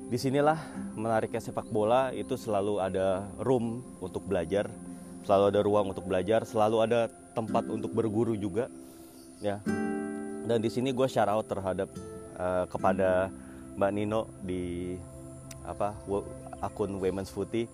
di 0.05 0.17
sinilah 0.21 0.57
menariknya 0.93 1.41
sepak 1.41 1.65
bola 1.69 2.13
itu 2.13 2.37
selalu 2.37 2.77
ada 2.77 3.25
room 3.41 3.81
untuk 3.97 4.21
belajar 4.29 4.69
selalu 5.25 5.43
ada 5.49 5.61
ruang 5.65 5.85
untuk 5.89 6.05
belajar 6.05 6.45
selalu 6.45 6.77
ada 6.85 7.09
tempat 7.33 7.65
untuk 7.65 7.89
berguru 7.89 8.37
juga 8.37 8.69
ya. 9.45 9.57
Dan 10.45 10.57
di 10.61 10.69
sini 10.73 10.89
gue 10.89 11.05
shout 11.05 11.29
out 11.29 11.45
terhadap 11.45 11.89
uh, 12.37 12.65
kepada 12.65 13.29
Mbak 13.77 13.91
Nino 13.93 14.21
di 14.41 14.97
apa 15.65 15.93
akun 16.61 16.97
Women's 16.97 17.29
Footy. 17.29 17.69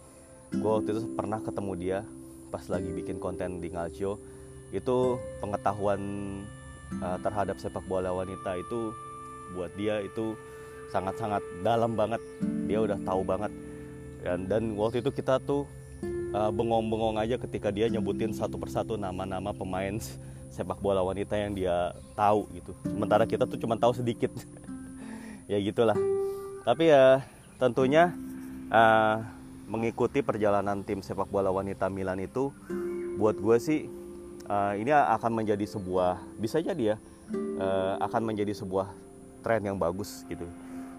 Gue 0.52 0.72
waktu 0.72 0.92
itu 0.92 1.02
pernah 1.16 1.40
ketemu 1.40 1.72
dia 1.80 2.00
pas 2.52 2.64
lagi 2.68 2.92
bikin 2.92 3.20
konten 3.20 3.64
di 3.64 3.72
Ngalcio. 3.72 4.20
Itu 4.76 5.20
pengetahuan 5.40 6.00
uh, 7.00 7.18
terhadap 7.24 7.60
sepak 7.60 7.84
bola 7.88 8.12
wanita 8.12 8.60
itu 8.60 8.92
buat 9.56 9.72
dia 9.76 10.00
itu 10.04 10.36
sangat-sangat 10.92 11.44
dalam 11.64 11.96
banget. 11.96 12.20
Dia 12.68 12.84
udah 12.84 13.00
tahu 13.04 13.24
banget. 13.24 13.52
Dan, 14.22 14.46
dan 14.48 14.64
waktu 14.78 15.02
itu 15.02 15.12
kita 15.12 15.40
tuh 15.44 15.66
uh, 16.36 16.52
bengong-bengong 16.52 17.20
aja 17.20 17.36
ketika 17.36 17.72
dia 17.72 17.92
nyebutin 17.92 18.32
satu 18.32 18.56
persatu 18.56 18.96
nama-nama 18.96 19.52
pemain 19.52 19.98
sepak 20.52 20.84
bola 20.84 21.02
wanita 21.02 21.40
yang 21.40 21.56
dia 21.56 21.96
tahu 22.14 22.46
gitu. 22.54 22.72
Sementara 22.84 23.24
kita 23.24 23.48
tuh 23.48 23.58
cuma 23.58 23.80
tahu 23.80 23.96
sedikit. 23.96 24.32
Ya 25.52 25.60
gitulah. 25.60 26.00
Tapi 26.64 26.96
ya 26.96 27.28
tentunya 27.60 28.16
uh, 28.72 29.20
mengikuti 29.68 30.24
perjalanan 30.24 30.80
tim 30.88 31.04
sepak 31.04 31.28
bola 31.28 31.52
wanita 31.52 31.92
Milan 31.92 32.24
itu 32.24 32.56
buat 33.20 33.36
gue 33.36 33.58
sih 33.60 33.92
uh, 34.48 34.74
ini 34.80 34.96
akan 34.96 35.44
menjadi 35.44 35.68
sebuah 35.68 36.24
bisa 36.40 36.64
jadi 36.64 36.96
ya 36.96 36.98
uh, 37.60 38.00
akan 38.00 38.32
menjadi 38.32 38.56
sebuah 38.56 38.92
tren 39.44 39.64
yang 39.64 39.76
bagus 39.76 40.24
gitu. 40.32 40.48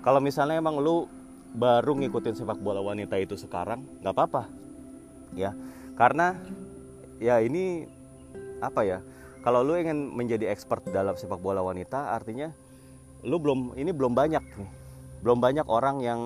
Kalau 0.04 0.20
misalnya 0.20 0.60
emang 0.60 0.76
lu 0.80 1.08
baru 1.56 1.96
ngikutin 1.96 2.36
sepak 2.36 2.60
bola 2.60 2.84
wanita 2.84 3.16
itu 3.16 3.40
sekarang 3.40 3.84
nggak 4.04 4.12
apa-apa. 4.12 4.48
Ya 5.32 5.56
karena 5.96 6.36
ya 7.20 7.40
ini 7.40 7.86
apa 8.62 8.84
ya 8.86 8.98
kalau 9.42 9.66
lu 9.66 9.74
ingin 9.74 10.14
menjadi 10.14 10.54
expert 10.54 10.86
dalam 10.94 11.18
sepak 11.18 11.42
bola 11.42 11.60
wanita 11.66 12.14
artinya 12.14 12.54
lu 13.26 13.38
belum 13.38 13.74
ini 13.74 13.90
belum 13.90 14.14
banyak 14.14 14.42
nih. 14.42 14.70
Belum 15.22 15.38
banyak 15.38 15.66
orang 15.70 15.96
yang 16.02 16.20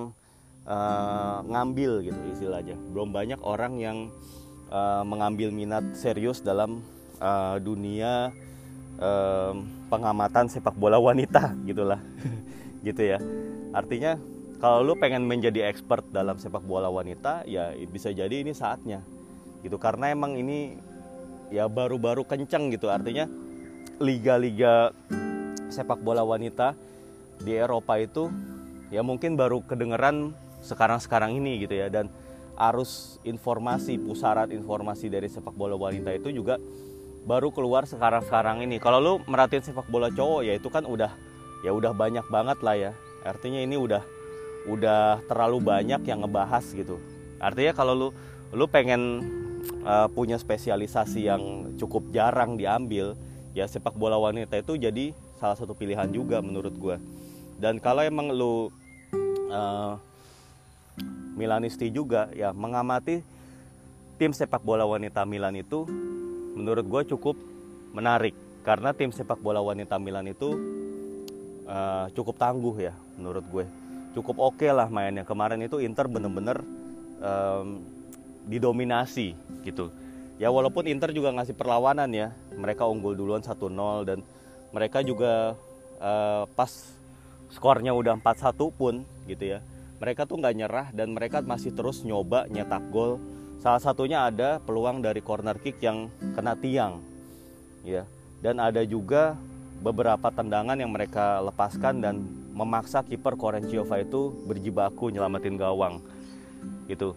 uh, 0.64 1.44
ngambil 1.44 2.04
gitu 2.04 2.20
istilahnya. 2.32 2.76
Belum 2.92 3.12
banyak 3.12 3.40
orang 3.44 3.76
yang 3.76 3.98
uh, 4.72 5.04
mengambil 5.04 5.52
minat 5.52 5.84
serius 5.96 6.40
dalam 6.40 6.80
uh, 7.20 7.56
dunia 7.60 8.32
uh, 9.00 9.52
pengamatan 9.92 10.48
sepak 10.48 10.76
bola 10.76 11.00
wanita 11.00 11.56
gitulah. 11.68 12.00
Gitu 12.86 13.02
ya. 13.02 13.18
Artinya 13.74 14.14
kalau 14.62 14.86
lu 14.86 14.94
pengen 14.94 15.26
menjadi 15.26 15.66
expert 15.66 16.06
dalam 16.14 16.38
sepak 16.38 16.62
bola 16.62 16.86
wanita 16.86 17.42
ya 17.50 17.74
bisa 17.90 18.14
jadi 18.14 18.30
ini 18.30 18.54
saatnya. 18.54 19.02
Gitu 19.66 19.74
karena 19.74 20.14
emang 20.14 20.38
ini 20.38 20.78
ya 21.52 21.70
baru-baru 21.70 22.26
kenceng 22.26 22.72
gitu 22.74 22.90
artinya 22.90 23.30
liga-liga 24.02 24.90
sepak 25.70 26.00
bola 26.02 26.22
wanita 26.22 26.76
di 27.42 27.52
Eropa 27.56 28.00
itu 28.00 28.28
ya 28.90 29.02
mungkin 29.02 29.34
baru 29.34 29.62
kedengeran 29.64 30.32
sekarang-sekarang 30.64 31.36
ini 31.36 31.62
gitu 31.62 31.76
ya 31.76 31.92
dan 31.92 32.08
arus 32.56 33.20
informasi 33.22 34.00
pusaran 34.00 34.48
informasi 34.48 35.12
dari 35.12 35.28
sepak 35.28 35.52
bola 35.52 35.76
wanita 35.76 36.12
itu 36.16 36.32
juga 36.32 36.56
baru 37.26 37.50
keluar 37.50 37.84
sekarang-sekarang 37.84 38.62
ini. 38.62 38.78
Kalau 38.78 39.02
lu 39.02 39.12
merhatiin 39.26 39.66
sepak 39.66 39.90
bola 39.90 40.08
cowok 40.08 40.46
ya 40.46 40.54
itu 40.54 40.70
kan 40.70 40.86
udah 40.86 41.10
ya 41.66 41.74
udah 41.74 41.92
banyak 41.92 42.24
banget 42.30 42.58
lah 42.62 42.76
ya. 42.78 42.92
Artinya 43.26 43.60
ini 43.60 43.74
udah 43.74 44.00
udah 44.70 45.20
terlalu 45.26 45.58
banyak 45.60 46.00
yang 46.06 46.22
ngebahas 46.22 46.64
gitu. 46.70 47.02
Artinya 47.42 47.74
kalau 47.74 47.94
lu 47.98 48.08
lu 48.54 48.64
pengen 48.70 49.20
uh, 49.86 50.10
punya 50.10 50.36
spesialisasi 50.36 51.30
yang 51.30 51.42
cukup 51.78 52.10
jarang 52.10 52.58
diambil, 52.58 53.14
ya 53.54 53.70
sepak 53.70 53.94
bola 53.94 54.18
wanita 54.18 54.58
itu 54.58 54.74
jadi 54.74 55.14
salah 55.38 55.54
satu 55.54 55.72
pilihan 55.72 56.10
juga 56.10 56.42
menurut 56.42 56.74
gue. 56.74 56.96
Dan 57.56 57.78
kalau 57.78 58.02
emang 58.02 58.34
lu 58.34 58.68
uh, 59.48 59.96
Milanisti 61.36 61.92
juga 61.92 62.32
ya 62.32 62.56
mengamati 62.56 63.20
tim 64.16 64.32
sepak 64.32 64.64
bola 64.64 64.88
wanita 64.88 65.28
Milan 65.28 65.56
itu 65.60 65.84
menurut 66.56 66.84
gue 66.84 67.02
cukup 67.16 67.36
menarik. 67.92 68.32
Karena 68.64 68.90
tim 68.90 69.14
sepak 69.14 69.38
bola 69.38 69.62
wanita 69.62 69.94
Milan 70.00 70.26
itu 70.26 70.56
uh, 71.68 72.10
cukup 72.16 72.34
tangguh 72.40 72.76
ya 72.80 72.96
menurut 73.20 73.44
gue. 73.46 73.64
Cukup 74.16 74.40
oke 74.40 74.64
okay 74.64 74.72
lah 74.72 74.88
mainnya. 74.88 75.28
Kemarin 75.28 75.60
itu 75.60 75.78
Inter 75.84 76.08
bener-bener 76.08 76.64
um, 77.20 77.84
didominasi 78.46 79.34
gitu 79.66 79.90
ya 80.40 80.48
walaupun 80.48 80.86
Inter 80.86 81.10
juga 81.10 81.34
ngasih 81.34 81.58
perlawanan 81.58 82.08
ya 82.14 82.32
mereka 82.54 82.86
unggul 82.86 83.18
duluan 83.18 83.42
1-0 83.42 83.58
dan 84.06 84.18
mereka 84.70 85.02
juga 85.02 85.58
uh, 85.98 86.48
pas 86.54 86.70
skornya 87.50 87.92
udah 87.92 88.16
4-1 88.22 88.54
pun 88.72 89.02
gitu 89.26 89.44
ya 89.56 89.58
mereka 89.98 90.24
tuh 90.24 90.38
nggak 90.38 90.56
nyerah 90.56 90.86
dan 90.94 91.10
mereka 91.12 91.42
masih 91.42 91.74
terus 91.74 92.06
nyoba 92.06 92.46
nyetak 92.46 92.84
gol 92.94 93.18
Salah 93.66 93.82
satunya 93.82 94.22
ada 94.28 94.62
peluang 94.62 95.02
dari 95.02 95.18
corner 95.18 95.58
kick 95.58 95.82
yang 95.82 96.06
kena 96.38 96.54
tiang. 96.54 97.02
Ya. 97.82 98.06
Dan 98.38 98.62
ada 98.62 98.84
juga 98.86 99.34
beberapa 99.82 100.30
tendangan 100.30 100.78
yang 100.78 100.94
mereka 100.94 101.42
lepaskan 101.42 101.98
dan 101.98 102.22
memaksa 102.54 103.02
kiper 103.02 103.34
Korenciova 103.34 103.98
itu 103.98 104.30
berjibaku 104.46 105.10
nyelamatin 105.10 105.58
gawang. 105.58 105.98
Gitu. 106.86 107.16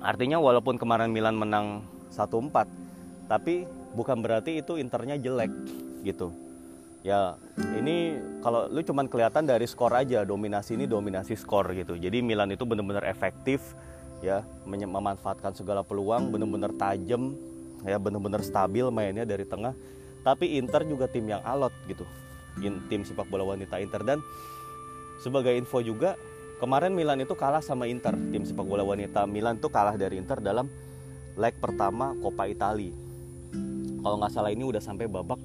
Artinya 0.00 0.40
walaupun 0.40 0.80
kemarin 0.80 1.12
Milan 1.12 1.36
menang 1.36 1.84
1-4, 2.12 3.28
tapi 3.28 3.68
bukan 3.92 4.24
berarti 4.24 4.60
itu 4.64 4.80
internya 4.80 5.20
jelek 5.20 5.52
gitu. 6.02 6.32
Ya, 7.00 7.36
ini 7.80 8.20
kalau 8.44 8.68
lu 8.68 8.84
cuman 8.84 9.08
kelihatan 9.08 9.48
dari 9.48 9.64
skor 9.64 9.92
aja, 9.96 10.24
dominasi 10.24 10.76
ini 10.76 10.84
dominasi 10.84 11.32
skor 11.36 11.72
gitu. 11.72 11.96
Jadi 11.96 12.20
Milan 12.20 12.52
itu 12.52 12.68
benar-benar 12.68 13.08
efektif 13.08 13.76
ya 14.20 14.44
memanfaatkan 14.68 15.56
segala 15.56 15.80
peluang 15.80 16.28
benar-benar 16.28 16.76
tajam 16.76 17.32
ya 17.88 17.96
benar-benar 17.96 18.44
stabil 18.44 18.84
mainnya 18.92 19.24
dari 19.24 19.48
tengah 19.48 19.72
tapi 20.20 20.60
Inter 20.60 20.84
juga 20.84 21.08
tim 21.08 21.24
yang 21.24 21.40
alot 21.40 21.72
gitu 21.88 22.04
tim 22.60 23.00
sepak 23.00 23.24
bola 23.32 23.56
wanita 23.56 23.80
Inter 23.80 24.04
dan 24.04 24.20
sebagai 25.24 25.56
info 25.56 25.80
juga 25.80 26.20
kemarin 26.60 26.92
Milan 26.92 27.24
itu 27.24 27.32
kalah 27.32 27.64
sama 27.64 27.88
Inter 27.88 28.12
tim 28.12 28.44
sepak 28.44 28.68
bola 28.68 28.84
wanita. 28.84 29.24
Milan 29.24 29.56
itu 29.56 29.72
kalah 29.72 29.96
dari 29.96 30.20
Inter 30.20 30.44
dalam 30.44 30.68
leg 31.40 31.56
pertama 31.56 32.12
Coppa 32.20 32.44
Italia. 32.44 32.92
Kalau 34.04 34.16
nggak 34.20 34.32
salah 34.32 34.52
ini 34.52 34.68
udah 34.68 34.84
sampai 34.84 35.08
babak 35.08 35.40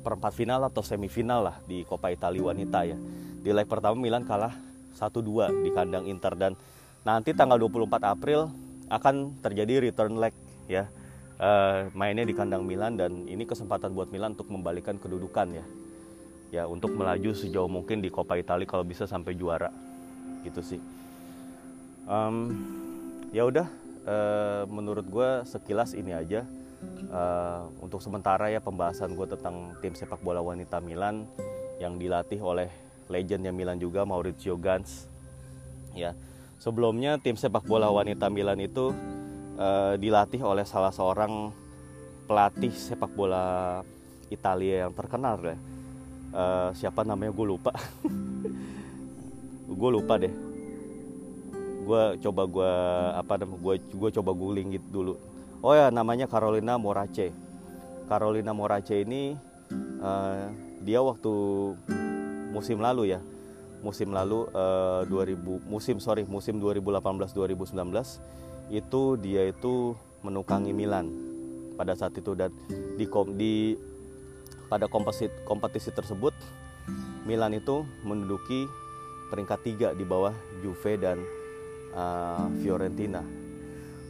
perempat 0.00 0.32
final 0.32 0.64
atau 0.64 0.80
semifinal 0.80 1.52
lah 1.52 1.56
di 1.68 1.84
Coppa 1.84 2.08
Italia 2.08 2.48
wanita 2.48 2.88
ya. 2.88 2.96
Di 3.44 3.52
leg 3.52 3.68
pertama 3.68 4.00
Milan 4.00 4.24
kalah 4.24 4.56
1-2 4.96 5.68
di 5.68 5.70
kandang 5.76 6.08
Inter. 6.08 6.32
Dan 6.32 6.56
nanti 7.04 7.36
tanggal 7.36 7.60
24 7.60 8.00
April 8.08 8.48
akan 8.88 9.36
terjadi 9.44 9.84
return 9.84 10.16
leg 10.16 10.32
ya 10.64 10.88
uh, 11.44 11.92
mainnya 11.92 12.24
di 12.24 12.32
kandang 12.32 12.64
Milan. 12.64 12.96
Dan 12.96 13.28
ini 13.28 13.44
kesempatan 13.44 13.92
buat 13.92 14.08
Milan 14.08 14.32
untuk 14.32 14.48
membalikan 14.48 14.96
kedudukan 14.96 15.48
ya. 15.52 15.64
Ya 16.48 16.64
untuk 16.64 16.96
melaju 16.96 17.36
sejauh 17.36 17.68
mungkin 17.68 18.00
di 18.00 18.08
Coppa 18.08 18.40
Italia 18.40 18.64
kalau 18.64 18.80
bisa 18.80 19.04
sampai 19.04 19.36
juara 19.36 19.87
gitu 20.44 20.60
sih 20.60 20.80
um, 22.06 22.54
ya 23.34 23.46
udah 23.46 23.66
uh, 24.06 24.62
menurut 24.70 25.06
gue 25.06 25.30
sekilas 25.46 25.94
ini 25.94 26.12
aja 26.14 26.46
uh, 27.10 27.68
untuk 27.82 28.02
sementara 28.02 28.50
ya 28.52 28.58
pembahasan 28.62 29.14
gue 29.14 29.26
tentang 29.26 29.74
tim 29.82 29.94
sepak 29.94 30.20
bola 30.20 30.42
wanita 30.42 30.78
Milan 30.78 31.26
yang 31.78 31.98
dilatih 31.98 32.42
oleh 32.42 32.70
legendnya 33.06 33.54
Milan 33.54 33.78
juga 33.78 34.02
Maurizio 34.06 34.58
Gans 34.58 35.06
ya 35.94 36.12
Sebelumnya 36.58 37.22
tim 37.22 37.38
sepak 37.38 37.62
bola 37.62 37.86
wanita 37.86 38.26
Milan 38.34 38.58
itu 38.58 38.90
uh, 39.54 39.94
dilatih 39.94 40.42
oleh 40.42 40.66
salah 40.66 40.90
seorang 40.90 41.54
pelatih 42.26 42.74
sepak 42.74 43.14
bola 43.14 43.78
Italia 44.26 44.90
yang 44.90 44.92
terkenal 44.92 45.38
ya. 45.38 45.54
Uh, 46.34 46.68
siapa 46.74 47.06
namanya 47.06 47.30
gue 47.30 47.46
lupa. 47.46 47.70
gue 49.78 49.90
lupa 49.94 50.18
deh. 50.18 50.34
Gue 51.86 52.02
coba 52.20 52.42
gue 52.50 52.72
apa 53.14 53.32
gue 53.46 53.74
gue 53.78 54.10
coba 54.18 54.30
googling 54.34 54.74
gitu 54.74 54.88
dulu. 54.90 55.14
Oh 55.62 55.72
ya 55.72 55.94
namanya 55.94 56.26
Carolina 56.26 56.74
Morace. 56.74 57.30
Carolina 58.10 58.50
Morace 58.50 59.06
ini 59.06 59.38
uh, 60.02 60.50
dia 60.82 60.98
waktu 60.98 61.32
musim 62.50 62.82
lalu 62.82 63.14
ya 63.14 63.20
musim 63.78 64.10
lalu 64.10 64.50
uh, 64.58 65.06
eh, 65.06 65.38
2000 65.38 65.70
musim 65.70 66.02
sorry 66.02 66.26
musim 66.26 66.58
2018-2019 66.58 67.94
itu 68.74 69.02
dia 69.22 69.42
itu 69.46 69.94
menukangi 70.26 70.74
Milan 70.74 71.06
pada 71.78 71.94
saat 71.94 72.10
itu 72.18 72.34
dan 72.34 72.50
di 72.98 73.06
di 73.38 73.78
pada 74.66 74.90
kompetisi 74.90 75.30
kompetisi 75.46 75.94
tersebut 75.94 76.34
Milan 77.22 77.54
itu 77.54 77.86
menduduki 78.02 78.66
peringkat 79.28 79.60
tiga 79.64 79.88
di 79.92 80.04
bawah 80.04 80.32
Juve 80.64 80.96
dan 80.96 81.20
uh, 81.92 82.48
Fiorentina. 82.60 83.22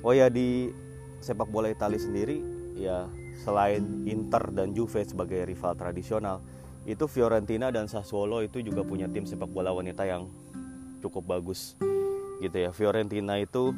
Oh 0.02 0.14
ya 0.14 0.30
di 0.30 0.70
sepak 1.18 1.50
bola 1.50 1.68
Italia 1.68 1.98
sendiri 1.98 2.38
ya 2.78 3.10
selain 3.42 4.06
Inter 4.06 4.54
dan 4.54 4.70
Juve 4.74 5.02
sebagai 5.02 5.42
rival 5.46 5.74
tradisional 5.74 6.38
itu 6.86 7.04
Fiorentina 7.10 7.68
dan 7.68 7.90
Sassuolo 7.90 8.40
itu 8.40 8.62
juga 8.62 8.86
punya 8.86 9.10
tim 9.10 9.26
sepak 9.26 9.50
bola 9.50 9.74
wanita 9.74 10.06
yang 10.06 10.30
cukup 11.02 11.26
bagus 11.26 11.74
gitu 12.38 12.54
ya 12.54 12.70
Fiorentina 12.70 13.36
itu 13.38 13.74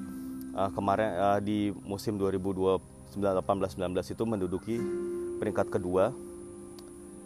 uh, 0.52 0.70
kemarin 0.76 1.10
uh, 1.16 1.40
di 1.40 1.72
musim 1.84 2.20
2018-19 2.20 3.16
itu 3.96 4.24
menduduki 4.28 4.76
peringkat 5.40 5.72
kedua 5.72 6.12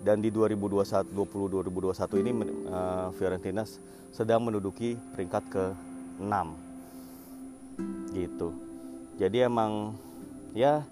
dan 0.05 0.21
di 0.21 0.29
2021 0.29 1.17
20 1.17 1.65
2021 1.65 2.21
ini 2.21 2.31
uh, 2.69 3.09
Fiorentina 3.17 3.65
sedang 4.13 4.45
menduduki 4.45 5.01
peringkat 5.17 5.43
ke-6 5.49 6.35
gitu. 8.13 8.53
Jadi 9.17 9.49
emang 9.49 9.97
ya 10.53 10.85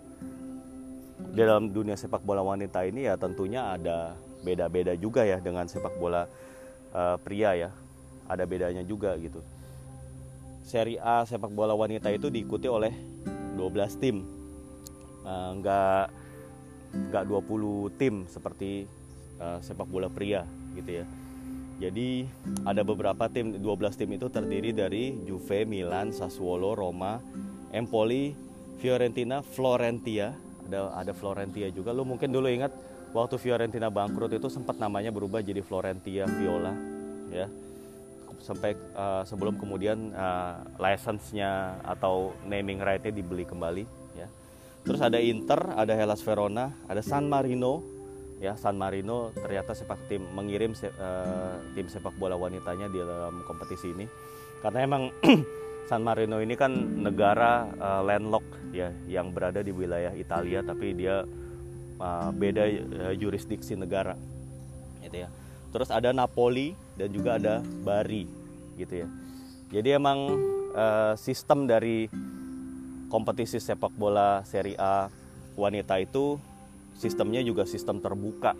dalam 1.36 1.70
dunia 1.70 1.94
sepak 1.94 2.24
bola 2.24 2.42
wanita 2.42 2.82
ini 2.88 3.06
ya 3.06 3.14
tentunya 3.20 3.76
ada 3.76 4.16
beda-beda 4.42 4.96
juga 4.98 5.22
ya 5.22 5.38
dengan 5.38 5.68
sepak 5.68 5.92
bola 6.00 6.24
uh, 6.96 7.20
pria 7.20 7.52
ya. 7.54 7.70
Ada 8.26 8.48
bedanya 8.48 8.80
juga 8.80 9.12
gitu. 9.20 9.44
Seri 10.64 10.96
A 10.96 11.28
sepak 11.28 11.52
bola 11.52 11.76
wanita 11.76 12.08
itu 12.08 12.32
diikuti 12.32 12.64
oleh 12.64 12.96
12 13.60 14.00
tim. 14.00 14.24
Uh, 15.22 15.50
nggak 15.60 16.04
nggak 17.12 17.24
20 17.28 18.00
tim 18.00 18.14
seperti 18.26 18.88
uh, 19.40 19.58
sepak 19.62 19.88
bola 19.88 20.10
pria 20.10 20.44
gitu 20.76 21.02
ya. 21.02 21.06
Jadi 21.82 22.22
ada 22.62 22.86
beberapa 22.86 23.26
tim 23.26 23.58
12 23.58 23.98
tim 23.98 24.10
itu 24.14 24.30
terdiri 24.30 24.70
dari 24.70 25.18
Juve, 25.26 25.66
Milan, 25.66 26.14
Sassuolo, 26.14 26.78
Roma, 26.78 27.18
Empoli, 27.74 28.30
Fiorentina, 28.78 29.42
Florentia. 29.42 30.30
Ada 30.70 30.94
ada 30.94 31.12
Florentia 31.16 31.66
juga. 31.74 31.90
Lu 31.90 32.06
mungkin 32.06 32.30
dulu 32.30 32.46
ingat 32.46 32.70
waktu 33.10 33.34
Fiorentina 33.34 33.90
bangkrut 33.90 34.30
itu 34.30 34.46
sempat 34.46 34.78
namanya 34.78 35.10
berubah 35.10 35.42
jadi 35.42 35.58
Florentia 35.58 36.30
Viola 36.30 36.70
ya. 37.34 37.50
Sampai 38.42 38.78
uh, 38.94 39.26
sebelum 39.26 39.58
kemudian 39.58 40.14
uh, 40.14 40.62
license-nya 40.78 41.82
atau 41.82 42.34
naming 42.46 42.78
right-nya 42.78 43.10
dibeli 43.10 43.42
kembali 43.42 43.84
ya. 44.14 44.30
Terus 44.86 45.02
ada 45.02 45.18
Inter, 45.18 45.58
ada 45.74 45.94
Hellas 45.98 46.22
Verona, 46.22 46.70
ada 46.86 47.02
San 47.02 47.26
Marino 47.26 47.91
ya 48.42 48.58
San 48.58 48.74
Marino 48.74 49.30
ternyata 49.30 49.70
sepak 49.70 50.10
tim 50.10 50.26
mengirim 50.34 50.74
se, 50.74 50.90
uh, 50.90 51.62
tim 51.78 51.86
sepak 51.86 52.10
bola 52.18 52.34
wanitanya 52.34 52.90
di 52.90 52.98
dalam 52.98 53.46
kompetisi 53.46 53.94
ini. 53.94 54.10
Karena 54.58 54.82
emang 54.82 55.14
San 55.90 56.02
Marino 56.02 56.42
ini 56.42 56.58
kan 56.58 56.74
negara 56.74 57.70
uh, 57.78 58.02
landlock 58.02 58.42
ya 58.74 58.90
yang 59.06 59.30
berada 59.30 59.62
di 59.62 59.70
wilayah 59.70 60.10
Italia 60.18 60.58
tapi 60.66 60.90
dia 60.90 61.22
uh, 62.02 62.28
beda 62.34 62.64
uh, 62.66 63.14
jurisdiksi 63.14 63.78
negara 63.78 64.18
gitu 65.06 65.22
ya. 65.22 65.30
Terus 65.70 65.94
ada 65.94 66.10
Napoli 66.10 66.74
dan 66.98 67.14
juga 67.14 67.38
ada 67.38 67.62
Bari 67.62 68.26
gitu 68.74 69.06
ya. 69.06 69.08
Jadi 69.70 69.88
emang 69.94 70.18
uh, 70.74 71.14
sistem 71.14 71.70
dari 71.70 72.10
kompetisi 73.06 73.62
sepak 73.62 73.94
bola 73.94 74.42
Serie 74.42 74.74
A 74.82 75.06
wanita 75.54 76.00
itu 76.02 76.42
sistemnya 77.02 77.42
juga 77.42 77.66
sistem 77.66 77.98
terbuka 77.98 78.54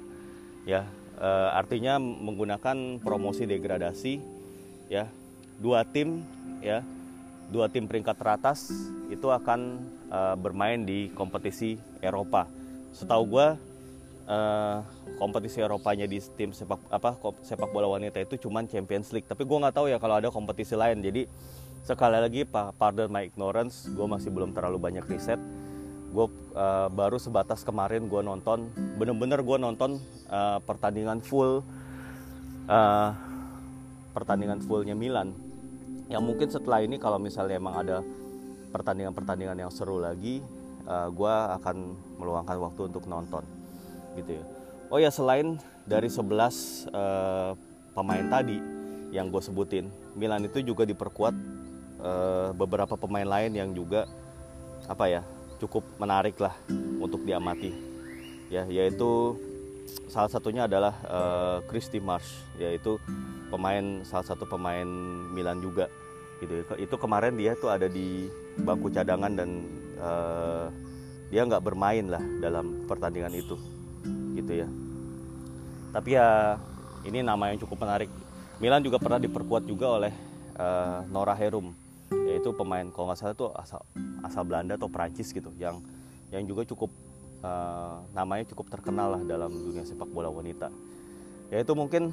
ya. 0.66 0.82
Uh, 1.22 1.54
artinya 1.54 2.02
menggunakan 2.02 2.98
promosi 2.98 3.46
degradasi 3.46 4.18
ya. 4.90 5.06
Dua 5.62 5.86
tim 5.86 6.26
ya 6.58 6.82
dua 7.52 7.70
tim 7.70 7.86
peringkat 7.86 8.18
teratas 8.18 8.74
itu 9.06 9.30
akan 9.30 9.78
uh, 10.10 10.34
bermain 10.34 10.82
di 10.82 11.14
kompetisi 11.14 11.78
Eropa. 12.02 12.50
Setahu 12.90 13.22
gue 13.38 13.46
uh, 14.26 14.78
kompetisi 15.20 15.62
Eropanya 15.62 16.10
di 16.10 16.18
tim 16.34 16.50
sepak 16.50 16.80
apa 16.90 17.14
sepak 17.46 17.70
bola 17.70 17.86
wanita 17.86 18.18
itu 18.18 18.48
cuman 18.48 18.66
Champions 18.66 19.14
League. 19.14 19.28
Tapi 19.30 19.46
gue 19.46 19.58
nggak 19.62 19.76
tahu 19.78 19.86
ya 19.86 20.02
kalau 20.02 20.18
ada 20.18 20.34
kompetisi 20.34 20.74
lain. 20.74 20.98
Jadi 20.98 21.28
sekali 21.86 22.18
lagi 22.18 22.42
pardon 22.50 23.10
my 23.10 23.26
ignorance 23.26 23.86
gue 23.90 24.06
masih 24.06 24.30
belum 24.34 24.54
terlalu 24.54 24.78
banyak 24.78 25.06
riset 25.06 25.38
gue 26.12 26.26
uh, 26.52 26.88
baru 26.92 27.16
sebatas 27.16 27.64
kemarin 27.64 28.04
gue 28.04 28.20
nonton 28.20 28.68
bener-bener 29.00 29.40
gue 29.40 29.56
nonton 29.56 29.96
uh, 30.28 30.60
pertandingan 30.60 31.24
full 31.24 31.64
uh, 32.68 33.10
pertandingan 34.12 34.60
fullnya 34.60 34.92
Milan. 34.92 35.32
Yang 36.12 36.22
mungkin 36.22 36.48
setelah 36.52 36.84
ini 36.84 37.00
kalau 37.00 37.16
misalnya 37.16 37.56
emang 37.56 37.80
ada 37.80 38.04
pertandingan-pertandingan 38.70 39.56
yang 39.56 39.72
seru 39.72 39.96
lagi 39.96 40.44
uh, 40.84 41.08
gue 41.08 41.34
akan 41.60 41.76
meluangkan 42.20 42.56
waktu 42.60 42.92
untuk 42.92 43.08
nonton 43.08 43.44
gitu 44.20 44.36
ya. 44.36 44.44
Oh 44.92 45.00
ya 45.00 45.08
selain 45.08 45.56
dari 45.88 46.12
11 46.12 46.92
uh, 46.92 47.56
pemain 47.96 48.26
tadi 48.28 48.60
yang 49.12 49.32
gue 49.32 49.40
sebutin 49.40 49.88
Milan 50.12 50.44
itu 50.44 50.60
juga 50.60 50.84
diperkuat 50.84 51.32
uh, 52.04 52.52
beberapa 52.52 52.96
pemain 53.00 53.24
lain 53.24 53.56
yang 53.56 53.72
juga 53.72 54.04
apa 54.84 55.08
ya 55.08 55.22
cukup 55.62 55.86
menarik 56.02 56.34
lah 56.42 56.54
untuk 56.98 57.22
diamati. 57.22 57.70
Ya 58.50 58.66
yaitu 58.66 59.38
salah 60.10 60.28
satunya 60.28 60.66
adalah 60.66 60.94
uh, 61.06 61.58
Christy 61.70 62.02
Marsh 62.02 62.42
yaitu 62.58 62.98
pemain 63.48 64.02
salah 64.02 64.26
satu 64.26 64.44
pemain 64.44 64.86
Milan 65.32 65.62
juga 65.62 65.86
gitu. 66.42 66.66
Itu 66.76 66.94
kemarin 66.98 67.38
dia 67.38 67.54
tuh 67.54 67.70
ada 67.70 67.86
di 67.86 68.26
bangku 68.58 68.90
cadangan 68.90 69.32
dan 69.32 69.50
uh, 70.02 70.66
dia 71.32 71.48
nggak 71.48 71.64
bermain 71.64 72.04
lah 72.10 72.20
dalam 72.42 72.84
pertandingan 72.84 73.32
itu 73.32 73.56
gitu 74.36 74.52
ya. 74.66 74.68
Tapi 75.92 76.10
ya 76.16 76.58
ini 77.06 77.22
nama 77.22 77.52
yang 77.52 77.60
cukup 77.62 77.84
menarik. 77.86 78.10
Milan 78.60 78.84
juga 78.84 79.00
pernah 79.00 79.18
diperkuat 79.18 79.66
juga 79.66 79.98
oleh 79.98 80.12
uh, 80.54 81.02
Nora 81.10 81.34
Herum 81.34 81.81
yaitu 82.32 82.50
pemain 82.56 82.88
kalau 82.88 83.12
nggak 83.12 83.20
salah 83.20 83.36
itu 83.36 83.46
asal 83.52 83.80
asal 84.24 84.42
Belanda 84.48 84.80
atau 84.80 84.88
Prancis 84.88 85.28
gitu 85.36 85.52
yang 85.60 85.84
yang 86.32 86.48
juga 86.48 86.64
cukup 86.64 86.88
uh, 87.44 88.00
namanya 88.16 88.48
cukup 88.48 88.72
terkenal 88.72 89.20
lah 89.20 89.22
dalam 89.28 89.52
dunia 89.52 89.84
sepak 89.84 90.08
bola 90.08 90.32
wanita. 90.32 90.72
Ya 91.52 91.60
itu 91.60 91.76
mungkin 91.76 92.08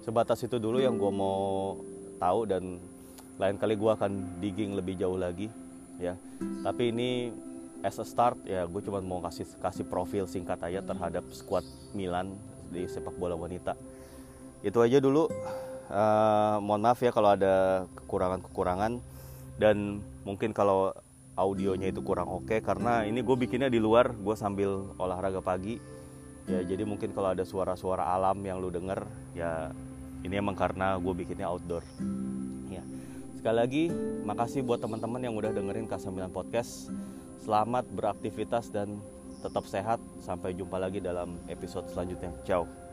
sebatas 0.00 0.40
itu 0.40 0.56
dulu 0.56 0.80
yang 0.80 0.96
gue 0.96 1.12
mau 1.12 1.76
tahu 2.16 2.48
dan 2.48 2.80
lain 3.36 3.56
kali 3.60 3.76
gue 3.76 3.90
akan 3.92 4.40
digging 4.40 4.72
lebih 4.72 4.96
jauh 4.96 5.20
lagi 5.20 5.52
ya. 6.00 6.16
Tapi 6.64 6.88
ini 6.88 7.10
as 7.84 8.00
a 8.00 8.06
start 8.08 8.40
ya 8.48 8.64
gue 8.64 8.80
cuma 8.80 9.04
mau 9.04 9.20
kasih 9.20 9.44
kasih 9.60 9.84
profil 9.84 10.24
singkat 10.24 10.56
aja 10.64 10.80
terhadap 10.80 11.24
squad 11.36 11.64
Milan 11.92 12.32
di 12.72 12.88
sepak 12.88 13.12
bola 13.20 13.36
wanita. 13.36 13.76
Itu 14.64 14.80
aja 14.80 14.96
dulu. 14.96 15.28
Uh, 15.90 16.62
mohon 16.62 16.86
maaf 16.86 17.02
ya 17.02 17.10
kalau 17.10 17.34
ada 17.34 17.82
kekurangan-kekurangan 17.98 19.02
dan 19.60 20.00
mungkin 20.24 20.56
kalau 20.56 20.96
audionya 21.36 21.92
itu 21.92 22.00
kurang 22.00 22.32
oke 22.32 22.48
okay, 22.48 22.58
karena 22.64 23.04
ini 23.04 23.20
gue 23.20 23.36
bikinnya 23.36 23.68
di 23.68 23.76
luar 23.76 24.16
gue 24.16 24.32
sambil 24.32 24.88
olahraga 24.96 25.44
pagi 25.44 25.76
ya 26.48 26.64
jadi 26.64 26.88
mungkin 26.88 27.12
kalau 27.12 27.36
ada 27.36 27.44
suara-suara 27.44 28.08
alam 28.16 28.40
yang 28.40 28.58
lu 28.58 28.72
denger 28.72 29.04
ya 29.36 29.68
ini 30.24 30.40
emang 30.40 30.56
karena 30.56 30.96
gue 30.96 31.12
bikinnya 31.12 31.52
outdoor 31.52 31.84
ya 32.72 32.82
sekali 33.36 33.56
lagi 33.56 33.84
makasih 34.24 34.64
buat 34.64 34.80
teman-teman 34.80 35.20
yang 35.20 35.36
udah 35.36 35.52
dengerin 35.52 35.84
K9 35.84 36.32
Podcast 36.32 36.88
Selamat 37.40 37.88
beraktivitas 37.88 38.68
dan 38.68 39.00
tetap 39.40 39.64
sehat. 39.64 39.98
Sampai 40.20 40.52
jumpa 40.52 40.76
lagi 40.76 41.00
dalam 41.00 41.40
episode 41.48 41.88
selanjutnya. 41.88 42.30
Ciao. 42.44 42.89